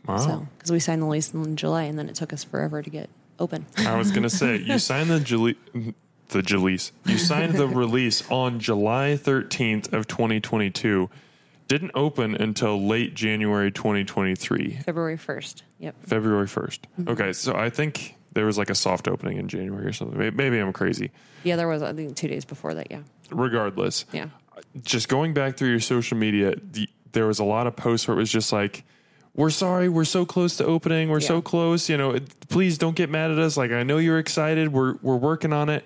[0.08, 0.18] Wow.
[0.18, 2.90] So, because we signed the lease in July, and then it took us forever to
[2.90, 3.10] get
[3.40, 3.66] open.
[3.78, 5.58] I was gonna say you signed the Juli-
[6.30, 6.92] the Jaleese.
[7.06, 11.10] You signed the release on July 13th of 2022.
[11.68, 14.80] Didn't open until late January 2023.
[14.86, 15.64] February 1st.
[15.80, 15.96] Yep.
[16.06, 16.80] February 1st.
[16.80, 17.10] Mm-hmm.
[17.10, 20.18] Okay, so I think there was like a soft opening in January or something.
[20.36, 21.12] Maybe I'm crazy.
[21.44, 23.02] Yeah, there was I think 2 days before that, yeah.
[23.32, 24.06] Regardless.
[24.12, 24.28] Yeah.
[24.84, 28.16] Just going back through your social media, the, there was a lot of posts where
[28.16, 28.84] it was just like,
[29.36, 31.28] we're sorry, we're so close to opening, we're yeah.
[31.28, 32.18] so close, you know,
[32.50, 33.56] please don't get mad at us.
[33.56, 35.86] Like I know you're excited, we're we're working on it.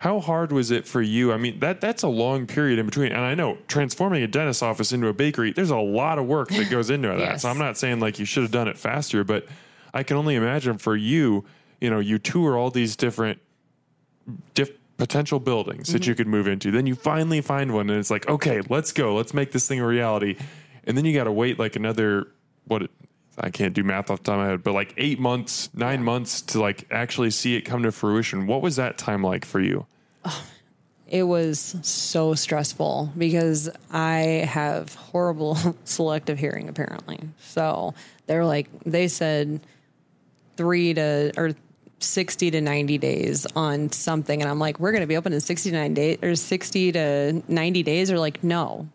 [0.00, 1.32] How hard was it for you?
[1.32, 3.12] I mean, that that's a long period in between.
[3.12, 6.50] And I know transforming a dentist office into a bakery, there's a lot of work
[6.50, 7.40] that goes into that.
[7.40, 9.46] So I'm not saying like you should have done it faster, but
[9.94, 11.44] I can only imagine for you,
[11.80, 13.40] you know, you tour all these different
[14.54, 15.94] diff- potential buildings mm-hmm.
[15.94, 16.70] that you could move into.
[16.70, 19.14] Then you finally find one and it's like, okay, let's go.
[19.14, 20.36] Let's make this thing a reality
[20.88, 22.28] and then you got to wait like another
[22.66, 22.90] what
[23.38, 26.00] I can't do math off the top of my head, but like eight months, nine
[26.00, 26.04] yeah.
[26.04, 28.46] months to like actually see it come to fruition.
[28.46, 29.86] What was that time like for you?
[30.24, 30.44] Oh,
[31.06, 37.20] it was so stressful because I have horrible selective hearing apparently.
[37.38, 37.94] So
[38.26, 39.60] they're like they said
[40.56, 41.52] three to or
[42.00, 45.40] 60 to 90 days on something and I'm like we're going to be open in
[45.40, 48.10] 69 days or 60 to 90 days?
[48.10, 48.88] Or like no.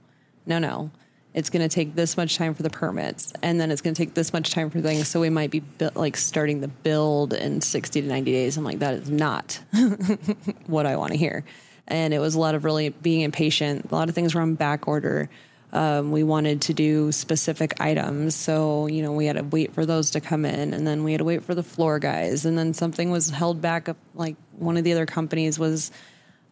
[0.45, 0.91] No, no.
[1.33, 4.01] It's going to take this much time for the permits and then it's going to
[4.01, 5.63] take this much time for things so we might be
[5.95, 8.57] like starting the build in 60 to 90 days.
[8.57, 9.59] I'm like that is not
[10.67, 11.43] what i want to hear.
[11.87, 13.91] And it was a lot of really being impatient.
[13.91, 15.29] A lot of things were on back order
[15.73, 19.85] um, we wanted to do specific items so you know we had to wait for
[19.85, 22.57] those to come in and then we had to wait for the floor guys and
[22.57, 25.91] then something was held back up like one of the other companies was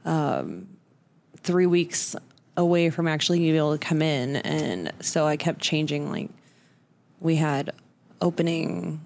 [0.06, 0.68] um,
[1.44, 2.16] three weeks
[2.58, 4.38] away from actually being able to come in.
[4.38, 6.12] And so I kept changing.
[6.12, 6.30] Like,
[7.20, 7.72] we had
[8.22, 9.06] opening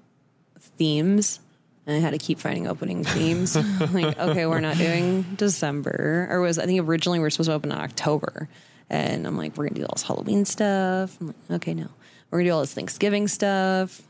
[0.59, 1.39] themes.
[1.87, 3.55] And I had to keep finding opening themes.
[3.93, 6.27] like, okay, we're not doing December.
[6.31, 8.49] Or was, I think originally we were supposed to open in October.
[8.89, 11.17] And I'm like, we're to do all this Halloween stuff.
[11.19, 11.87] I'm like, okay, no.
[12.29, 14.01] We're to do all this Thanksgiving stuff.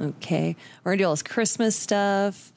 [0.00, 0.56] Okay.
[0.84, 2.52] We're to do all this Christmas stuff.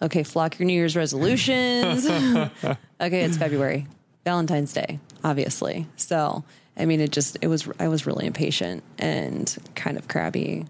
[0.00, 2.06] Okay, flock your New Year's resolutions.
[3.00, 3.86] okay, it's February.
[4.24, 5.86] Valentine's Day, obviously.
[5.96, 6.44] So,
[6.76, 10.66] I mean, it just, it was, I was really impatient and kind of crabby.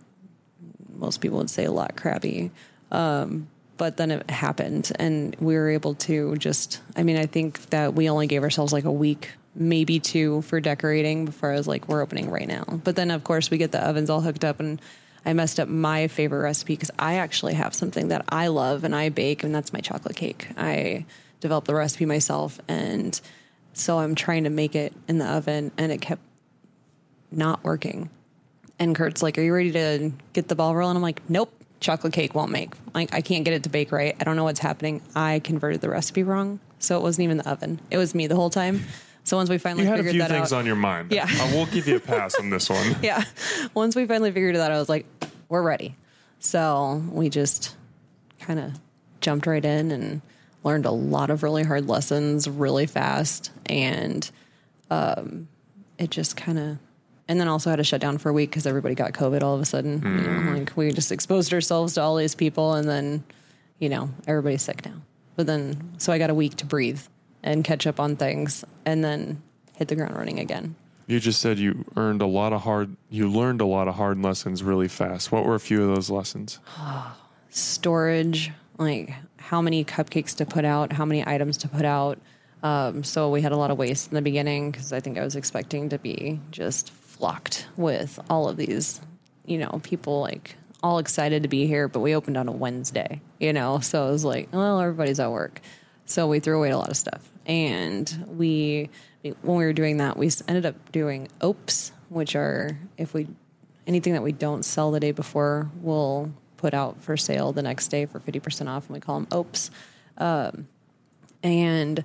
[0.97, 2.51] Most people would say a lot crabby.
[2.91, 7.71] Um, but then it happened and we were able to just, I mean, I think
[7.71, 11.67] that we only gave ourselves like a week, maybe two for decorating before I was
[11.67, 12.65] like, we're opening right now.
[12.85, 14.81] But then, of course, we get the ovens all hooked up and
[15.27, 18.95] I messed up my favorite recipe because I actually have something that I love and
[18.95, 20.49] I bake, and that's my chocolate cake.
[20.57, 21.05] I
[21.41, 23.21] developed the recipe myself and
[23.73, 26.23] so I'm trying to make it in the oven and it kept
[27.31, 28.11] not working.
[28.79, 30.97] And Kurt's like, Are you ready to get the ball rolling?
[30.97, 32.75] I'm like, Nope, chocolate cake won't make.
[32.95, 34.17] Like, I can't get it to bake right.
[34.21, 35.03] I don't know what's happening.
[35.15, 36.61] I converted the recipe wrong.
[36.81, 37.81] So it wasn't even the oven.
[37.91, 38.85] It was me the whole time.
[39.29, 41.13] So once we finally you had figured a few things out, on your mind.
[41.13, 42.97] Yeah, I will give you a pass on this one.
[43.03, 43.23] Yeah,
[43.75, 45.05] once we finally figured that, out, I was like,
[45.51, 45.97] we're ready.
[46.39, 47.77] So we just
[48.41, 48.73] kind of
[49.21, 50.23] jumped right in and
[50.65, 54.31] learned a lot of really hard lessons really fast, and
[54.91, 55.49] um,
[55.99, 56.79] it just kind of.
[57.31, 59.55] And then also had to shut down for a week because everybody got COVID all
[59.55, 60.01] of a sudden.
[60.01, 60.17] Mm.
[60.17, 60.59] You know, mm.
[60.61, 63.23] like we just exposed ourselves to all these people, and then,
[63.79, 65.03] you know, everybody's sick now.
[65.37, 67.03] But then, so I got a week to breathe
[67.43, 69.43] and catch up on things, and then
[69.77, 70.75] hit the ground running again.
[71.07, 74.21] You just said you earned a lot of hard, you learned a lot of hard
[74.21, 75.33] lessons really fast.
[75.33, 76.59] What were a few of those lessons?
[77.51, 82.19] storage, like how many cupcakes to put out, how many items to put out.
[82.63, 85.25] Um, so we had a lot of waste in the beginning because I think I
[85.25, 89.01] was expecting to be just flocked with all of these,
[89.47, 93.21] you know, people like all excited to be here, but we opened on a Wednesday,
[93.41, 95.61] you know, so it was like, well, everybody's at work.
[96.09, 97.31] So we threw away a lot of stuff.
[97.45, 98.89] And we,
[99.23, 103.29] when we were doing that, we ended up doing OPEs, which are if we,
[103.87, 107.89] anything that we don't sell the day before, we'll put out for sale the next
[107.89, 109.71] day for 50% off, and we call them OPEs.
[110.17, 110.67] Um,
[111.43, 112.03] and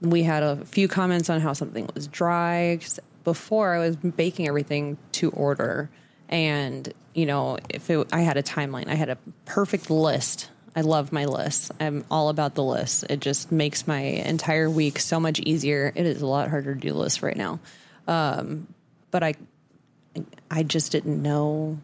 [0.00, 2.80] we had a few comments on how something was dry.
[3.22, 5.90] Before I was baking everything to order,
[6.28, 10.50] and you know, if it, I had a timeline, I had a perfect list.
[10.74, 11.70] I love my lists.
[11.78, 13.04] I'm all about the list.
[13.10, 15.92] It just makes my entire week so much easier.
[15.94, 17.60] It is a lot harder to do lists right now,
[18.08, 18.66] um,
[19.10, 19.34] but I,
[20.50, 21.78] I just didn't know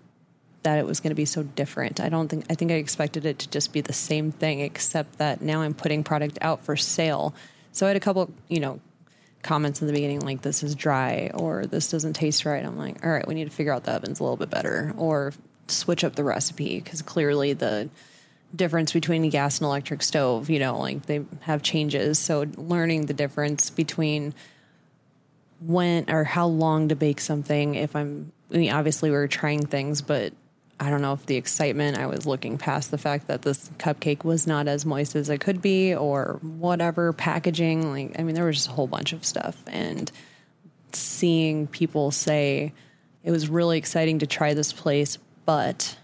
[0.62, 2.01] that it was going to be so different.
[2.01, 5.18] I don't think I think I expected it to just be the same thing except
[5.18, 7.34] that now I'm putting product out for sale.
[7.72, 8.80] So I had a couple, you know,
[9.43, 12.64] comments in the beginning like this is dry or this doesn't taste right.
[12.64, 14.95] I'm like, "All right, we need to figure out the ovens a little bit better
[14.97, 15.32] or
[15.68, 17.89] switch up the recipe because clearly the
[18.55, 22.18] difference between a gas and electric stove, you know, like they have changes.
[22.18, 24.34] So learning the difference between
[25.61, 29.66] when or how long to bake something if I'm I mean, obviously we were trying
[29.66, 30.32] things, but
[30.80, 34.24] I don't know if the excitement I was looking past the fact that this cupcake
[34.24, 38.44] was not as moist as it could be or whatever packaging like I mean there
[38.44, 40.11] was just a whole bunch of stuff and
[40.92, 42.72] seeing people say
[43.24, 45.97] it was really exciting to try this place but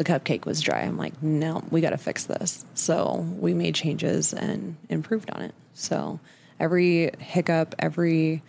[0.00, 0.80] the cupcake was dry.
[0.80, 2.64] I'm like, no, we got to fix this.
[2.72, 5.54] So we made changes and improved on it.
[5.74, 6.20] So
[6.58, 8.42] every hiccup, every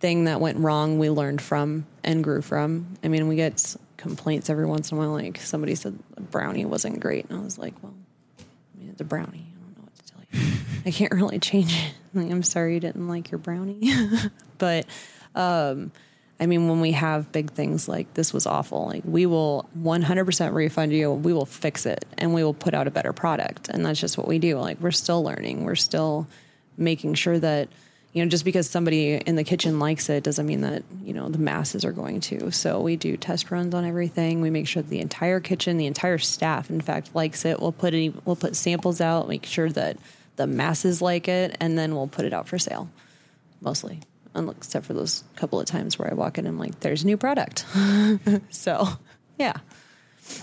[0.00, 2.96] thing that went wrong, we learned from and grew from.
[3.04, 6.64] I mean, we get complaints every once in a while, like somebody said the brownie
[6.64, 7.26] wasn't great.
[7.28, 7.92] And I was like, well,
[8.38, 9.52] I mean, it's a brownie.
[9.52, 10.56] I don't know what to tell you.
[10.86, 11.92] I can't really change it.
[12.14, 13.92] Like, I'm sorry you didn't like your brownie.
[14.56, 14.86] but
[15.34, 15.92] um,
[16.38, 20.52] I mean, when we have big things like this was awful, like we will 100%
[20.52, 21.12] refund you.
[21.12, 23.68] We will fix it and we will put out a better product.
[23.68, 24.58] And that's just what we do.
[24.58, 25.64] Like we're still learning.
[25.64, 26.26] We're still
[26.76, 27.70] making sure that,
[28.12, 31.30] you know, just because somebody in the kitchen likes it doesn't mean that, you know,
[31.30, 32.50] the masses are going to.
[32.50, 34.42] So we do test runs on everything.
[34.42, 37.60] We make sure the entire kitchen, the entire staff, in fact, likes it.
[37.60, 39.96] We'll put it, we'll put samples out, make sure that
[40.36, 42.90] the masses like it, and then we'll put it out for sale
[43.62, 44.00] mostly
[44.36, 47.06] except for those couple of times where I walk in and I'm like, there's a
[47.06, 47.64] new product.
[48.50, 48.86] so,
[49.38, 49.58] yeah.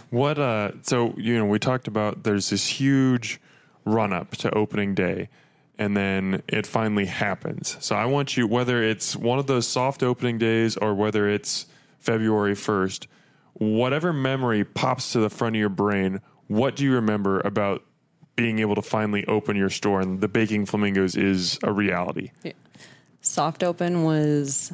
[0.10, 3.40] What uh so you know, we talked about there's this huge
[3.86, 5.30] run up to opening day
[5.78, 7.78] and then it finally happens.
[7.80, 11.66] So I want you whether it's one of those soft opening days or whether it's
[12.00, 13.08] February 1st,
[13.54, 17.84] whatever memory pops to the front of your brain, what do you remember about
[18.36, 22.32] being able to finally open your store and the baking flamingos is a reality?
[23.26, 24.74] Soft open was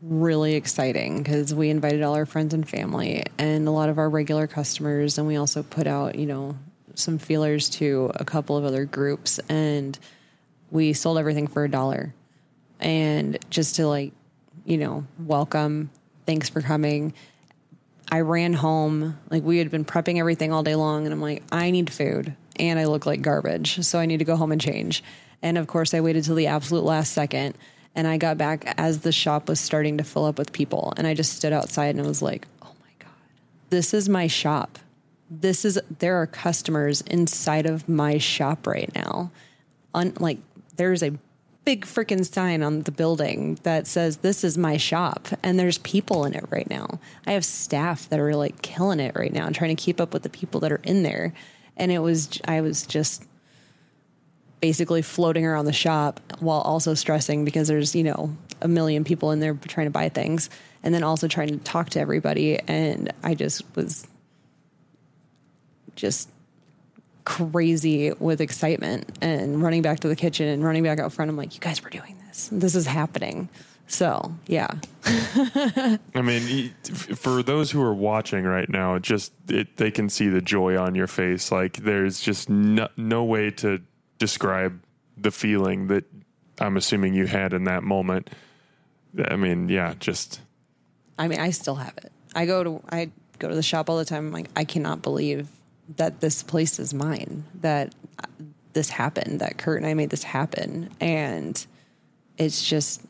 [0.00, 4.08] really exciting because we invited all our friends and family and a lot of our
[4.08, 5.18] regular customers.
[5.18, 6.56] And we also put out, you know,
[6.94, 9.40] some feelers to a couple of other groups.
[9.48, 9.98] And
[10.70, 12.14] we sold everything for a dollar.
[12.78, 14.12] And just to like,
[14.64, 15.90] you know, welcome,
[16.24, 17.14] thanks for coming.
[18.12, 19.18] I ran home.
[19.28, 22.36] Like we had been prepping everything all day long, and I'm like, I need food,
[22.56, 25.02] and I look like garbage, so I need to go home and change.
[25.42, 27.56] And of course, I waited till the absolute last second,
[27.98, 31.04] and I got back as the shop was starting to fill up with people, and
[31.04, 33.10] I just stood outside and I was like, Oh my god,
[33.70, 34.78] this is my shop.
[35.28, 39.32] This is there are customers inside of my shop right now.
[39.94, 40.38] Un, like
[40.76, 41.18] there's a
[41.64, 46.24] big freaking sign on the building that says this is my shop and there's people
[46.24, 49.54] in it right now i have staff that are like killing it right now and
[49.54, 51.34] trying to keep up with the people that are in there
[51.76, 53.27] and it was i was just
[54.60, 59.30] basically floating around the shop while also stressing because there's you know a million people
[59.30, 60.50] in there trying to buy things
[60.82, 64.06] and then also trying to talk to everybody and i just was
[65.94, 66.28] just
[67.28, 71.28] crazy with excitement and running back to the kitchen and running back out front.
[71.28, 72.48] I'm like, you guys were doing this.
[72.50, 73.50] This is happening.
[73.86, 74.68] So, yeah.
[75.04, 80.40] I mean, for those who are watching right now, just it, they can see the
[80.40, 81.52] joy on your face.
[81.52, 83.82] Like there's just no, no way to
[84.18, 84.80] describe
[85.16, 86.04] the feeling that
[86.60, 88.30] I'm assuming you had in that moment.
[89.26, 90.40] I mean, yeah, just
[91.18, 92.12] I mean, I still have it.
[92.34, 94.26] I go to I go to the shop all the time.
[94.26, 95.48] I'm like, I cannot believe
[95.96, 97.44] that this place is mine.
[97.60, 97.94] That
[98.72, 99.40] this happened.
[99.40, 101.64] That Kurt and I made this happen, and
[102.36, 103.02] it's just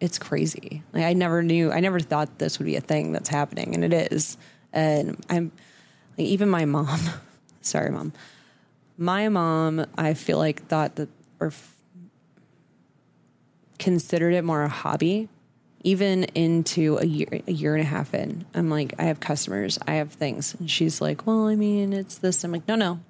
[0.00, 0.82] it's crazy.
[0.92, 3.84] Like I never knew, I never thought this would be a thing that's happening, and
[3.84, 4.36] it is.
[4.72, 5.52] And I'm
[6.18, 7.00] like, even my mom.
[7.60, 8.12] sorry, mom.
[8.96, 11.08] My mom, I feel like thought that
[11.40, 11.74] or f-
[13.78, 15.28] considered it more a hobby.
[15.86, 19.78] Even into a year, a year and a half in, I'm like, I have customers,
[19.86, 22.42] I have things, and she's like, well, I mean, it's this.
[22.42, 23.00] I'm like, no, no,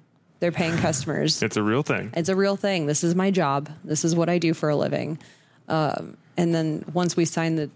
[0.41, 1.41] they're paying customers.
[1.43, 2.11] It's a real thing.
[2.17, 2.85] It's a real thing.
[2.85, 3.69] This is my job.
[3.85, 5.19] This is what I do for a living.
[5.69, 7.69] Um, and then once we signed the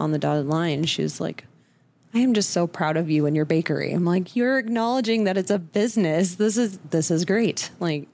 [0.00, 1.44] on the dotted line, she was like,
[2.14, 3.92] I am just so proud of you and your bakery.
[3.92, 6.36] I'm like, you're acknowledging that it's a business.
[6.36, 7.70] This is this is great.
[7.80, 8.06] Like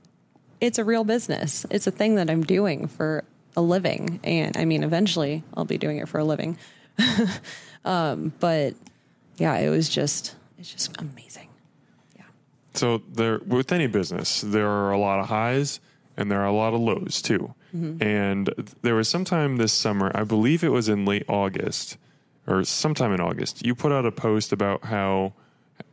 [0.60, 1.66] it's a real business.
[1.70, 3.24] It's a thing that I'm doing for
[3.56, 4.20] a living.
[4.24, 6.56] And I mean eventually I'll be doing it for a living.
[7.84, 8.74] um, but
[9.36, 11.48] yeah, it was just it's just amazing.
[12.16, 12.24] Yeah.
[12.72, 15.78] So there, with any business, there are a lot of highs
[16.16, 17.54] and there are a lot of lows too.
[17.72, 21.98] And there was sometime this summer, I believe it was in late August
[22.50, 25.32] or sometime in August, you put out a post about how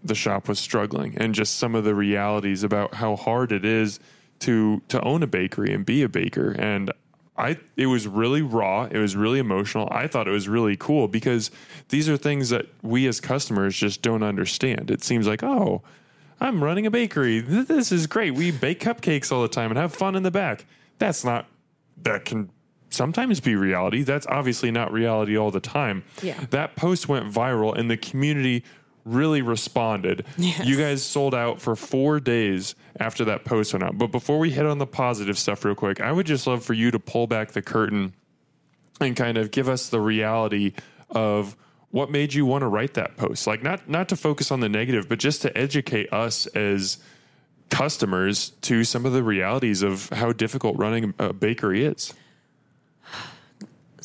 [0.03, 3.99] the shop was struggling and just some of the realities about how hard it is
[4.39, 6.51] to to own a bakery and be a baker.
[6.51, 6.91] And
[7.37, 9.87] I it was really raw, it was really emotional.
[9.91, 11.51] I thought it was really cool because
[11.89, 14.91] these are things that we as customers just don't understand.
[14.91, 15.83] It seems like, oh,
[16.39, 17.39] I'm running a bakery.
[17.39, 18.33] This is great.
[18.33, 20.65] We bake cupcakes all the time and have fun in the back.
[20.99, 21.47] That's not,
[22.03, 22.49] that can
[22.97, 24.03] sometimes be reality.
[24.03, 26.03] That's obviously not reality all the time.
[26.21, 26.43] Yeah.
[26.49, 28.63] That post went viral and the community
[29.05, 30.25] really responded.
[30.37, 30.65] Yes.
[30.65, 33.97] You guys sold out for four days after that post went out.
[33.97, 36.73] But before we hit on the positive stuff real quick, I would just love for
[36.73, 38.13] you to pull back the curtain
[38.99, 40.73] and kind of give us the reality
[41.09, 41.55] of
[41.91, 44.67] what made you want to write that post like not not to focus on the
[44.67, 46.97] negative but just to educate us as
[47.69, 52.13] customers to some of the realities of how difficult running a bakery is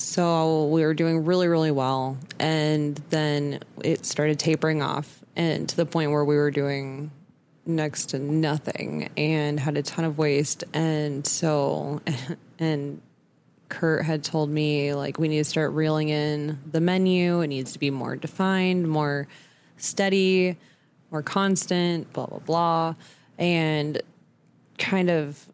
[0.03, 2.19] So we were doing really, really well.
[2.39, 7.11] And then it started tapering off and to the point where we were doing
[7.65, 10.65] next to nothing and had a ton of waste.
[10.75, 12.01] And so,
[12.59, 13.01] and
[13.69, 17.41] Kurt had told me, like, we need to start reeling in the menu.
[17.41, 19.29] It needs to be more defined, more
[19.77, 20.59] steady,
[21.11, 22.95] more constant, blah, blah, blah.
[23.39, 24.03] And
[24.79, 25.49] kind of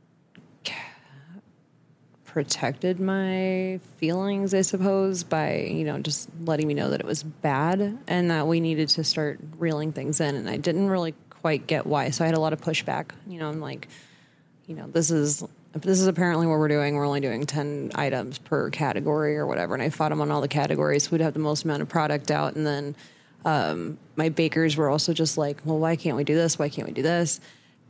[2.39, 7.25] protected my feelings, I suppose, by, you know, just letting me know that it was
[7.25, 10.37] bad and that we needed to start reeling things in.
[10.37, 12.11] And I didn't really quite get why.
[12.11, 13.11] So I had a lot of pushback.
[13.27, 13.89] You know, I'm like,
[14.69, 16.95] you know, this is this is apparently what we're doing.
[16.95, 19.75] We're only doing 10 items per category or whatever.
[19.75, 21.11] And I fought them on all the categories.
[21.11, 22.55] We'd have the most amount of product out.
[22.55, 22.95] And then
[23.45, 26.57] um, my bakers were also just like, well, why can't we do this?
[26.57, 27.41] Why can't we do this?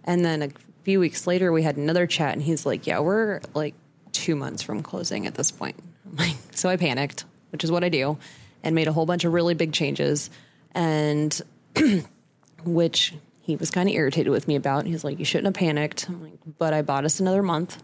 [0.04, 0.48] And then a
[0.84, 3.74] few weeks later, we had another chat, and he's like, yeah, we're like
[4.18, 5.76] two months from closing at this point.
[6.50, 8.18] So I panicked, which is what I do,
[8.64, 10.28] and made a whole bunch of really big changes.
[10.72, 11.40] And
[12.64, 14.86] which he was kind of irritated with me about.
[14.86, 16.08] He's like, You shouldn't have panicked.
[16.08, 17.80] I'm like, But I bought us another month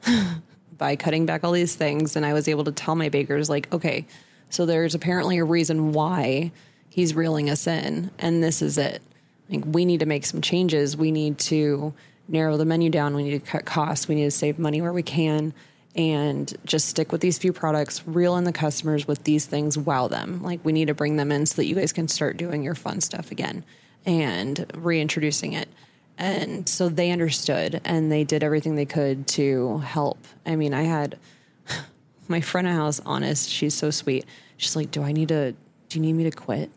[0.76, 2.16] by cutting back all these things.
[2.16, 4.06] And I was able to tell my bakers, like, okay,
[4.50, 6.52] so there's apparently a reason why
[6.88, 8.10] he's reeling us in.
[8.18, 9.02] And this is it.
[9.48, 10.96] Like, we need to make some changes.
[10.96, 11.94] We need to
[12.28, 13.14] narrow the menu down.
[13.14, 14.08] We need to cut costs.
[14.08, 15.54] We need to save money where we can.
[15.96, 20.08] And just stick with these few products, reel in the customers with these things, wow
[20.08, 20.42] them.
[20.42, 22.74] Like, we need to bring them in so that you guys can start doing your
[22.74, 23.64] fun stuff again
[24.04, 25.68] and reintroducing it.
[26.16, 30.18] And so they understood and they did everything they could to help.
[30.46, 31.18] I mean, I had
[32.28, 34.24] my front of house honest, she's so sweet.
[34.56, 36.70] She's like, Do I need to, do you need me to quit?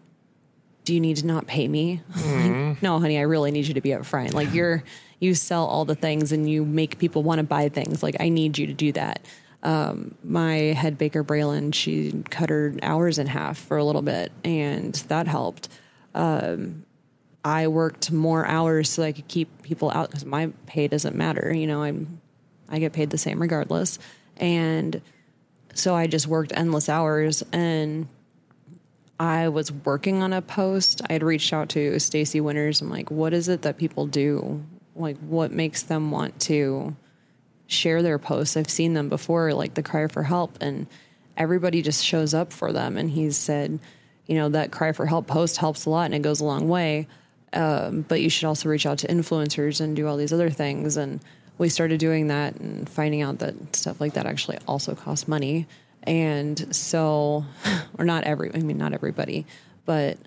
[0.85, 2.01] Do you need to not pay me?
[2.15, 2.85] I'm like, mm-hmm.
[2.85, 4.33] no, honey, I really need you to be upfront.
[4.33, 4.83] Like, you're,
[5.19, 8.03] you sell all the things and you make people want to buy things.
[8.03, 9.25] Like, I need you to do that.
[9.63, 14.31] Um, my head baker, Braylon, she cut her hours in half for a little bit
[14.43, 15.69] and that helped.
[17.47, 21.53] I worked more hours so I could keep people out because my pay doesn't matter.
[21.55, 22.19] You know, I'm
[22.67, 23.99] I get paid the same regardless,
[24.35, 25.01] and
[25.73, 27.43] so I just worked endless hours.
[27.53, 28.09] And
[29.17, 31.01] I was working on a post.
[31.09, 32.81] I had reached out to Stacy Winters.
[32.81, 34.65] I'm like, what is it that people do?
[34.97, 36.95] Like, what makes them want to
[37.67, 38.57] share their posts?
[38.57, 40.87] I've seen them before, like the cry for help, and
[41.35, 42.97] everybody just shows up for them.
[42.97, 43.79] And he said,
[44.25, 46.67] you know, that cry for help post helps a lot and it goes a long
[46.67, 47.07] way
[47.53, 50.97] um, but you should also reach out to influencers and do all these other things.
[50.97, 51.21] And
[51.57, 55.67] we started doing that and finding out that stuff like that actually also costs money.
[56.03, 57.45] And so,
[57.97, 59.45] or not every, I mean, not everybody,
[59.85, 60.17] but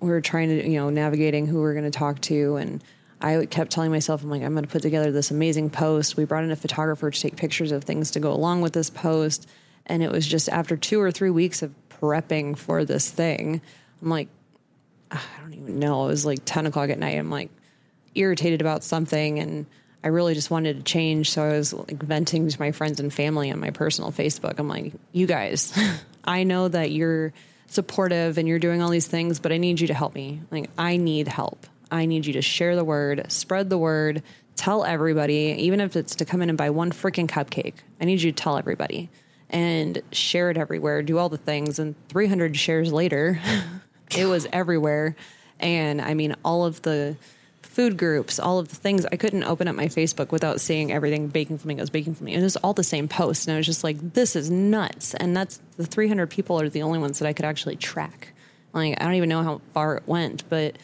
[0.00, 2.56] we're trying to, you know, navigating who we are going to talk to.
[2.56, 2.82] And
[3.20, 6.16] I kept telling myself, I'm like, I'm going to put together this amazing post.
[6.16, 8.90] We brought in a photographer to take pictures of things to go along with this
[8.90, 9.48] post.
[9.86, 13.60] And it was just after two or three weeks of prepping for this thing,
[14.00, 14.28] I'm like,
[15.10, 16.04] ah, I don't even know.
[16.04, 17.18] It was like 10 o'clock at night.
[17.18, 17.50] I'm like
[18.14, 19.66] irritated about something and
[20.04, 21.30] I really just wanted to change.
[21.30, 24.58] So I was like venting to my friends and family on my personal Facebook.
[24.58, 25.76] I'm like, you guys,
[26.24, 27.32] I know that you're
[27.66, 30.40] supportive and you're doing all these things, but I need you to help me.
[30.50, 31.66] Like, I need help.
[31.90, 34.22] I need you to share the word, spread the word,
[34.56, 37.74] tell everybody, even if it's to come in and buy one freaking cupcake.
[38.00, 39.08] I need you to tell everybody
[39.50, 41.78] and share it everywhere, do all the things.
[41.78, 43.40] And 300 shares later,
[44.16, 45.16] it was everywhere.
[45.60, 47.16] And I mean, all of the
[47.62, 49.06] food groups, all of the things.
[49.06, 52.40] I couldn't open up my Facebook without seeing everything baking flamingos, baking flamingos.
[52.40, 53.46] It was all the same post.
[53.46, 55.14] And I was just like, this is nuts.
[55.14, 58.34] And that's the 300 people are the only ones that I could actually track.
[58.72, 60.76] Like, I don't even know how far it went, but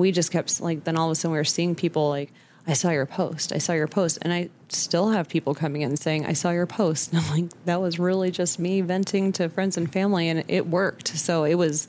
[0.00, 2.32] we just kept like, then all of a sudden we were seeing people like,
[2.66, 3.52] I saw your post.
[3.52, 4.18] I saw your post.
[4.22, 7.12] And I still have people coming in saying, I saw your post.
[7.12, 10.28] And I'm like, that was really just me venting to friends and family.
[10.28, 11.08] And it worked.
[11.08, 11.88] So it was,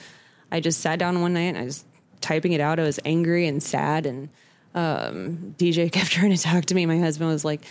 [0.52, 1.84] I just sat down one night and I was
[2.22, 2.80] typing it out.
[2.80, 4.06] I was angry and sad.
[4.06, 4.30] And
[4.74, 6.86] um, DJ kept trying to talk to me.
[6.86, 7.62] My husband was like,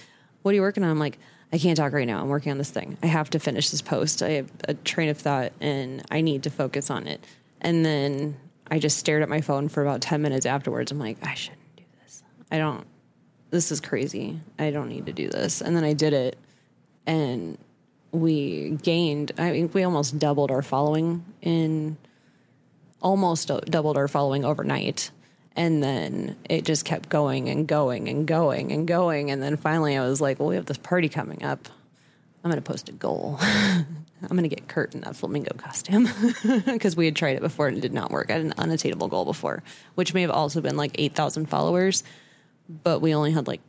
[0.42, 0.90] What are you working on?
[0.90, 1.18] I'm like,
[1.52, 2.20] I can't talk right now.
[2.22, 2.96] I'm working on this thing.
[3.02, 4.22] I have to finish this post.
[4.22, 7.24] I have a train of thought and I need to focus on it.
[7.60, 8.36] And then
[8.70, 10.92] I just stared at my phone for about 10 minutes afterwards.
[10.92, 12.22] I'm like, I shouldn't do this.
[12.50, 12.86] I don't,
[13.50, 14.40] this is crazy.
[14.58, 15.60] I don't need to do this.
[15.60, 16.38] And then I did it
[17.06, 17.58] and
[18.12, 21.96] we gained, I think we almost doubled our following in,
[23.02, 25.10] almost doubled our following overnight
[25.56, 29.30] and then it just kept going and going and going and going.
[29.30, 31.68] And then finally I was like, well, we have this party coming up.
[32.42, 33.38] I'm going to post a goal.
[34.22, 36.08] I'm going to get Kurt in that flamingo costume
[36.66, 38.30] because we had tried it before and it did not work.
[38.30, 39.62] I had an unattainable goal before,
[39.94, 42.02] which may have also been like 8,000 followers,
[42.68, 43.60] but we only had like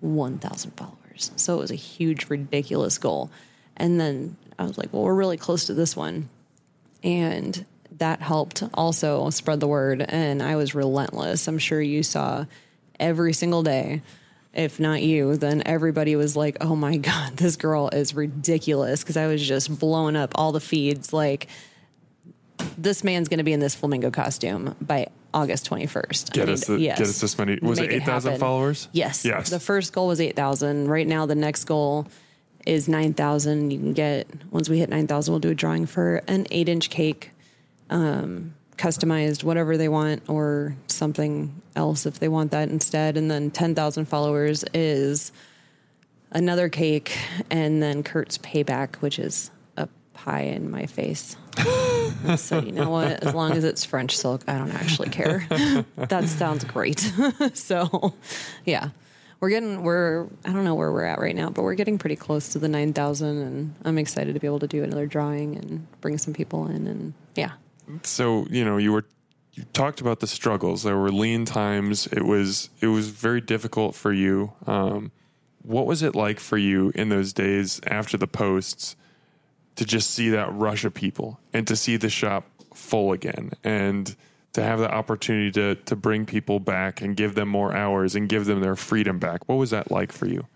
[0.00, 1.32] 1,000 followers.
[1.36, 3.30] So it was a huge, ridiculous goal.
[3.76, 6.28] And then I was like, well, we're really close to this one.
[7.02, 7.64] And
[7.98, 10.02] that helped also spread the word.
[10.02, 11.48] And I was relentless.
[11.48, 12.44] I'm sure you saw
[13.00, 14.02] every single day.
[14.58, 19.04] If not you, then everybody was like, oh my God, this girl is ridiculous.
[19.04, 21.46] Cause I was just blowing up all the feeds like,
[22.76, 26.32] this man's going to be in this flamingo costume by August 21st.
[26.32, 26.98] Get I us, the, yes.
[26.98, 27.58] get us this many.
[27.62, 28.88] Was Make it 8,000 followers?
[28.92, 29.24] Yes.
[29.24, 29.50] Yes.
[29.50, 30.88] The first goal was 8,000.
[30.88, 32.08] Right now, the next goal
[32.66, 33.70] is 9,000.
[33.70, 36.90] You can get, once we hit 9,000, we'll do a drawing for an eight inch
[36.90, 37.30] cake
[37.90, 43.16] um, customized whatever they want or something else if they want that instead.
[43.16, 45.32] And then 10,000 followers is
[46.30, 47.18] another cake.
[47.50, 51.36] And then Kurt's payback, which is a pie in my face.
[52.36, 53.24] so you know what?
[53.24, 55.46] As long as it's French silk, I don't actually care.
[55.96, 57.00] that sounds great.
[57.54, 58.14] so
[58.64, 58.90] yeah,
[59.40, 62.14] we're getting we're I don't know where we're at right now, but we're getting pretty
[62.14, 65.56] close to the nine thousand, and I'm excited to be able to do another drawing
[65.56, 67.52] and bring some people in, and yeah,
[68.02, 69.04] so you know you were
[69.58, 70.84] you talked about the struggles.
[70.84, 72.06] There were lean times.
[72.08, 74.52] It was it was very difficult for you.
[74.66, 75.10] Um,
[75.62, 78.96] what was it like for you in those days after the posts
[79.76, 84.14] to just see that rush of people and to see the shop full again and
[84.52, 88.28] to have the opportunity to to bring people back and give them more hours and
[88.28, 89.48] give them their freedom back?
[89.48, 90.46] What was that like for you?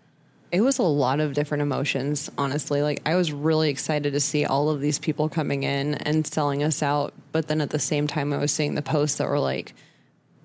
[0.53, 2.83] It was a lot of different emotions, honestly.
[2.83, 6.61] Like, I was really excited to see all of these people coming in and selling
[6.61, 7.11] us out.
[7.31, 9.73] But then at the same time, I was seeing the posts that were like,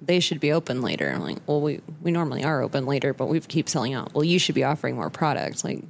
[0.00, 1.10] they should be open later.
[1.10, 4.14] I'm like, well, we, we normally are open later, but we keep selling out.
[4.14, 5.62] Well, you should be offering more products.
[5.62, 5.84] Like,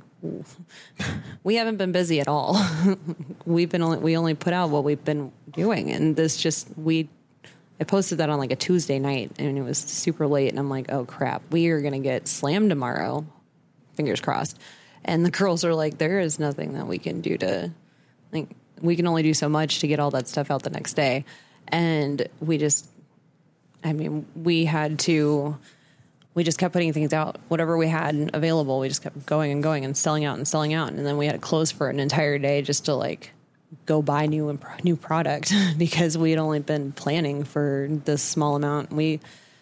[1.45, 2.61] we haven't been busy at all.
[3.47, 5.93] we've been only, we only put out what we've been doing.
[5.93, 7.09] And this just, we,
[7.81, 10.51] I posted that on like a Tuesday night and it was super late.
[10.51, 13.25] And I'm like, oh crap, we are going to get slammed tomorrow
[13.99, 14.59] fingers crossed.
[15.05, 17.73] And the girls are like, there is nothing that we can do to,
[18.33, 18.49] like,
[18.81, 21.25] we can only do so much to get all that stuff out the next day.
[21.69, 22.89] And we just,
[23.85, 25.59] I mean, we had to,
[26.35, 27.39] we just kept putting things out.
[27.49, 30.75] Whatever we had available, we just kept going and going and selling out and selling
[30.75, 30.93] out.
[30.93, 33.33] And then we had to close for an entire day just to like
[33.87, 38.93] go buy new new product because we had only been planning for this small amount.
[38.93, 39.21] We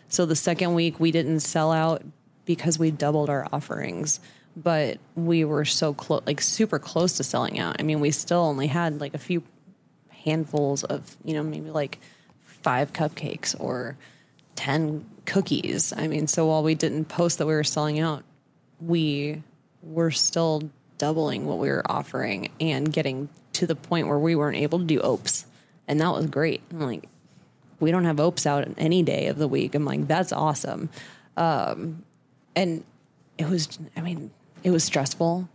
[0.08, 2.02] so the second week we didn't sell out
[2.46, 4.20] because we doubled our offerings
[4.56, 7.76] but we were so close like super close to selling out.
[7.78, 9.42] I mean we still only had like a few
[10.08, 11.98] handfuls of you know maybe like
[12.44, 13.96] five cupcakes or
[14.56, 15.92] 10 cookies.
[15.94, 18.24] I mean so while we didn't post that we were selling out
[18.80, 19.42] we
[19.82, 24.56] were still doubling what we were offering and getting to the point where we weren't
[24.56, 25.44] able to do opes
[25.86, 26.62] and that was great.
[26.70, 27.08] I'm like
[27.78, 29.74] we don't have opes out any day of the week.
[29.74, 30.88] I'm like that's awesome.
[31.36, 32.02] Um,
[32.56, 32.82] and
[33.38, 34.30] it was i mean
[34.64, 35.48] it was stressful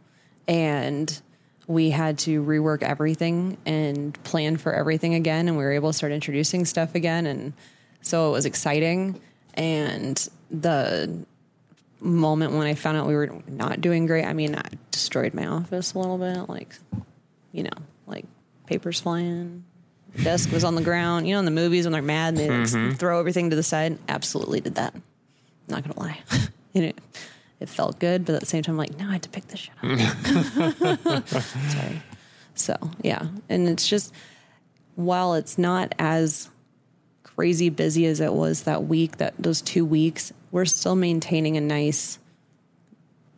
[0.47, 1.22] and
[1.68, 5.47] we had to rework everything and plan for everything again.
[5.47, 7.26] And we were able to start introducing stuff again.
[7.26, 7.54] And
[8.02, 9.20] so it was exciting.
[9.54, 11.26] And the
[11.99, 15.47] moment when I found out we were not doing great, I mean, I destroyed my
[15.47, 16.49] office a little bit.
[16.49, 16.76] Like,
[17.52, 17.70] you know,
[18.08, 18.26] like
[18.66, 19.64] papers flying,
[20.24, 21.28] desk was on the ground.
[21.28, 23.97] You know, in the movies when they're mad, they like, throw everything to the side.
[24.10, 24.95] Absolutely did that.
[25.68, 26.20] Not gonna lie.
[26.74, 26.99] and it,
[27.59, 29.47] it felt good, but at the same time, I'm like, no, I had to pick
[29.47, 31.28] this shit up.
[31.72, 32.01] Sorry.
[32.55, 34.13] So yeah, and it's just
[34.95, 36.49] while it's not as
[37.24, 41.61] crazy busy as it was that week, that those two weeks, we're still maintaining a
[41.61, 42.19] nice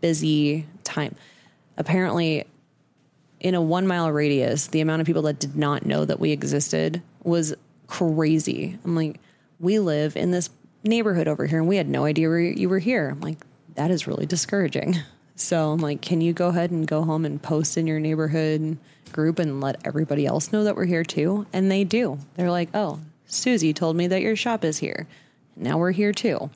[0.01, 1.15] busy time.
[1.77, 2.45] Apparently,
[3.39, 6.31] in a one mile radius, the amount of people that did not know that we
[6.31, 7.53] existed was
[7.88, 8.77] crazy.
[8.84, 9.19] I'm like,
[9.59, 10.49] we live in this
[10.84, 13.09] neighborhood over here and we had no idea you were here.
[13.09, 13.38] I'm like,
[13.75, 14.97] that is really discouraging.
[15.36, 18.77] So I'm like, can you go ahead and go home and post in your neighborhood
[19.11, 21.47] group and let everybody else know that we're here too?
[21.51, 22.19] And they do.
[22.36, 25.07] They're like, oh, Susie told me that your shop is here.
[25.55, 26.51] Now we're here too.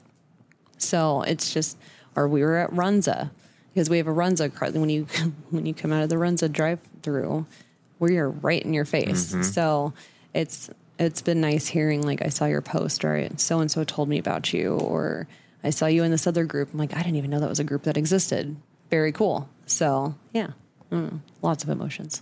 [0.78, 1.75] So it's just,
[2.15, 3.32] or we were at Runza
[3.73, 4.75] because we have a Runza card.
[4.75, 5.07] When you
[5.49, 7.45] when you come out of the Runza drive-through,
[7.99, 9.32] we are right in your face.
[9.32, 9.43] Mm-hmm.
[9.43, 9.93] So
[10.34, 10.69] it's
[11.00, 14.18] it's been nice hearing like I saw your post or so and so told me
[14.18, 15.28] about you or
[15.64, 16.74] I saw you in this other group.
[16.74, 18.56] I'm like I didn't even know that was a group that existed.
[18.89, 19.50] Very cool.
[19.66, 20.52] So yeah,
[20.91, 22.22] mm, lots of emotions.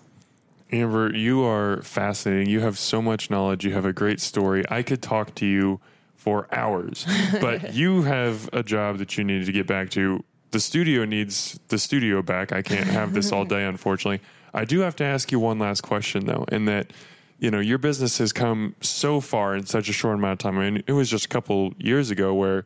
[0.72, 2.50] Amber, you are fascinating.
[2.50, 3.64] You have so much knowledge.
[3.64, 4.64] You have a great story.
[4.70, 5.80] I could talk to you
[6.16, 7.06] for hours,
[7.42, 10.24] but you have a job that you need to get back to.
[10.52, 12.52] The studio needs the studio back.
[12.52, 14.26] I can't have this all day, unfortunately.
[14.54, 16.92] I do have to ask you one last question, though, in that
[17.40, 20.58] you know your business has come so far in such a short amount of time.
[20.60, 22.66] I mean, it was just a couple years ago where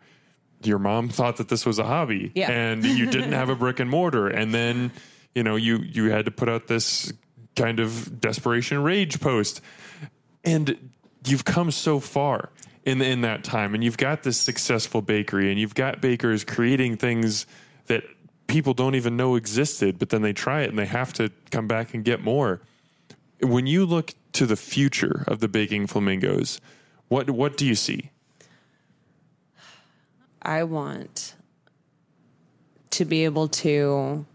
[0.64, 2.52] your mom thought that this was a hobby, Yeah.
[2.52, 4.92] and you didn't have a brick and mortar, and then
[5.36, 7.12] you know you you had to put out this
[7.56, 9.60] kind of desperation rage post
[10.46, 10.78] and
[11.26, 12.50] you've come so far
[12.86, 16.96] in in that time and you've got this successful bakery and you've got bakers creating
[16.96, 17.46] things
[17.88, 18.04] that
[18.48, 21.68] people don't even know existed but then they try it and they have to come
[21.68, 22.62] back and get more
[23.42, 26.60] when you look to the future of the baking flamingos
[27.08, 28.12] what what do you see
[30.42, 31.36] I want
[32.92, 34.26] to be able to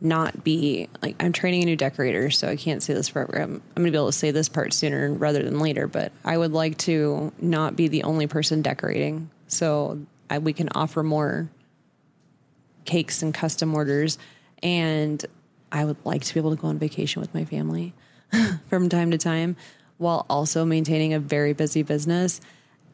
[0.00, 3.14] not be like I'm training a new decorator, so I can't say this.
[3.14, 5.86] I'm, I'm going to be able to say this part sooner rather than later.
[5.86, 10.68] But I would like to not be the only person decorating, so I, we can
[10.74, 11.48] offer more
[12.84, 14.18] cakes and custom orders.
[14.62, 15.24] And
[15.72, 17.94] I would like to be able to go on vacation with my family
[18.68, 19.56] from time to time,
[19.98, 22.40] while also maintaining a very busy business.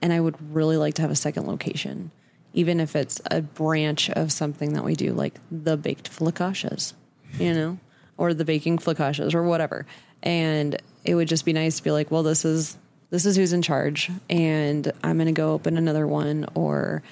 [0.00, 2.10] And I would really like to have a second location
[2.54, 6.92] even if it's a branch of something that we do, like the baked focaccias,
[7.38, 7.78] you know,
[8.16, 9.86] or the baking focaccias or whatever.
[10.22, 12.76] And it would just be nice to be like, well, this is
[13.10, 17.02] this is who's in charge, and I'm going to go open another one, or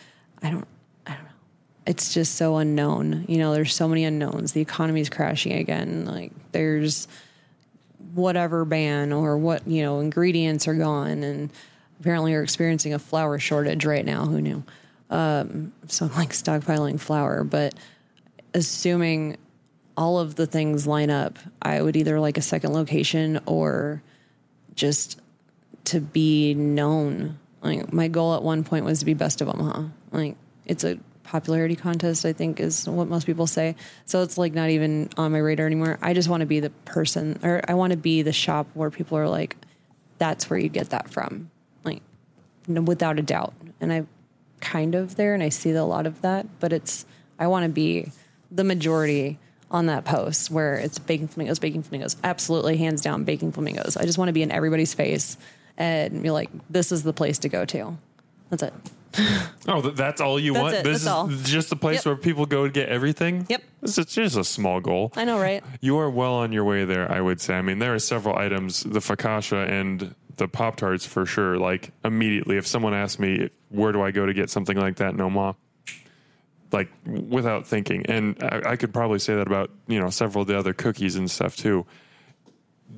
[0.43, 0.67] I don't,
[1.07, 1.31] I don't know.
[1.85, 3.27] It's just so unknown.
[3.29, 4.53] You know, there's so many unknowns.
[4.53, 6.07] The economy's crashing again.
[6.07, 7.07] Like there's
[8.15, 11.51] whatever ban or what you know ingredients are gone, and
[12.01, 14.27] apparently we're experiencing a flour shortage right now.
[14.27, 14.65] Who knew?
[15.11, 17.75] Um, so I'm like stockpiling flour, but
[18.55, 19.37] assuming
[19.97, 24.03] all of the things line up, I would either like a second location or
[24.75, 25.21] just
[25.85, 27.39] to be known.
[27.63, 29.89] Like my goal at one point was to be best of Omaha.
[30.13, 30.99] Like it's a
[31.31, 33.77] popularity contest, I think is what most people say.
[34.05, 35.97] So it's like not even on my radar anymore.
[36.03, 38.91] I just want to be the person or I want to be the shop where
[38.91, 39.57] people are like,
[40.19, 41.53] that's where you get that from.
[41.85, 42.03] Like
[42.67, 43.55] without a doubt.
[43.81, 44.07] And I
[44.61, 47.07] kind of there and I see a lot of that, but it's
[47.39, 48.11] I want to be
[48.51, 49.39] the majority
[49.71, 53.97] on that post where it's baking flamingos, baking flamingos, absolutely hands down baking flamingos.
[53.97, 55.37] I just want to be in everybody's face
[55.79, 57.97] and be like, this is the place to go to.
[58.51, 58.75] That's it.
[59.69, 60.85] Oh that's all you That's want it.
[60.85, 61.29] this That's all.
[61.31, 62.07] is just the place Yep.
[62.07, 63.63] where people go to get everything Yep.
[63.83, 65.63] it's just- just a small goal I know, right?
[65.81, 67.55] You are well on your way there, I would say.
[67.55, 71.59] I mean, there are several items, the focaccia and the Pop Tarts for sure.
[71.59, 75.15] Like, immediately, if someone asked me, where do I go to get something like that
[75.17, 75.53] no Omaha?
[76.73, 78.07] Like, without thinking.
[78.07, 81.17] And I, I could probably say that about, you know, several of the other cookies
[81.17, 81.85] and stuff too.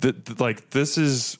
[0.01, 1.39] Th- th- like, this is.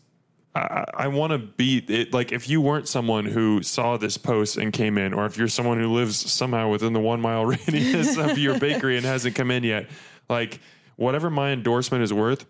[0.55, 2.13] I, I want to be it.
[2.13, 5.49] Like, if you weren't someone who saw this post and came in, or if you're
[5.49, 9.51] someone who lives somehow within the one mile radius of your bakery and hasn't come
[9.51, 9.89] in yet,
[10.29, 10.61] like,
[10.97, 12.47] whatever my endorsement is worth,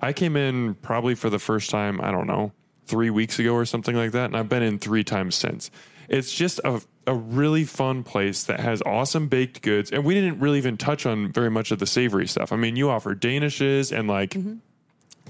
[0.00, 2.52] I came in probably for the first time, I don't know,
[2.86, 5.70] three weeks ago or something like that, and I've been in three times since.
[6.08, 10.40] It's just a a really fun place that has awesome baked goods, and we didn't
[10.40, 12.52] really even touch on very much of the savory stuff.
[12.52, 14.36] I mean, you offer danishes and like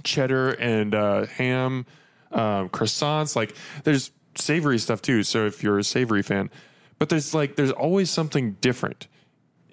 [0.02, 1.84] cheddar and uh, ham,
[2.32, 3.36] um, croissants.
[3.36, 3.54] Like
[3.84, 5.22] there's savory stuff too.
[5.22, 6.50] So if you're a savory fan,
[6.98, 9.06] but there's like there's always something different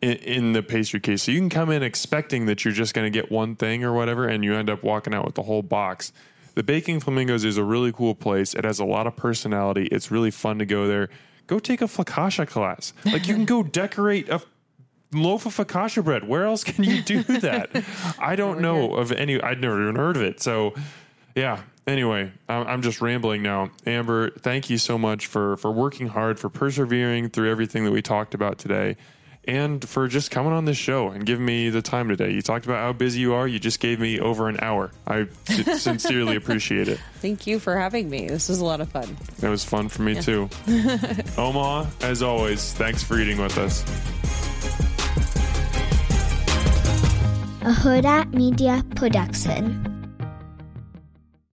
[0.02, 1.24] in, in the pastry case.
[1.24, 3.94] So you can come in expecting that you're just going to get one thing or
[3.94, 6.12] whatever, and you end up walking out with the whole box.
[6.56, 8.54] The Baking Flamingos is a really cool place.
[8.54, 9.88] It has a lot of personality.
[9.88, 11.10] It's really fun to go there.
[11.48, 12.94] Go take a focaccia class.
[13.06, 14.42] Like you can go decorate a
[15.14, 16.28] loaf of focaccia bread.
[16.28, 17.70] Where else can you do that?
[18.20, 19.42] I don't know of any.
[19.42, 20.42] I'd never even heard of it.
[20.42, 20.74] So,
[21.36, 21.62] yeah.
[21.86, 23.72] Anyway, I'm I'm just rambling now.
[23.86, 28.02] Amber, thank you so much for for working hard, for persevering through everything that we
[28.02, 28.96] talked about today,
[29.46, 32.32] and for just coming on this show and giving me the time today.
[32.32, 33.46] You talked about how busy you are.
[33.46, 34.92] You just gave me over an hour.
[35.06, 35.28] I
[35.78, 37.00] sincerely appreciate it.
[37.16, 38.28] Thank you for having me.
[38.30, 39.18] This was a lot of fun.
[39.42, 40.50] It was fun for me too.
[41.38, 43.84] Omaha, as always, thanks for eating with us.
[47.64, 49.93] a Hurrdat Media Production.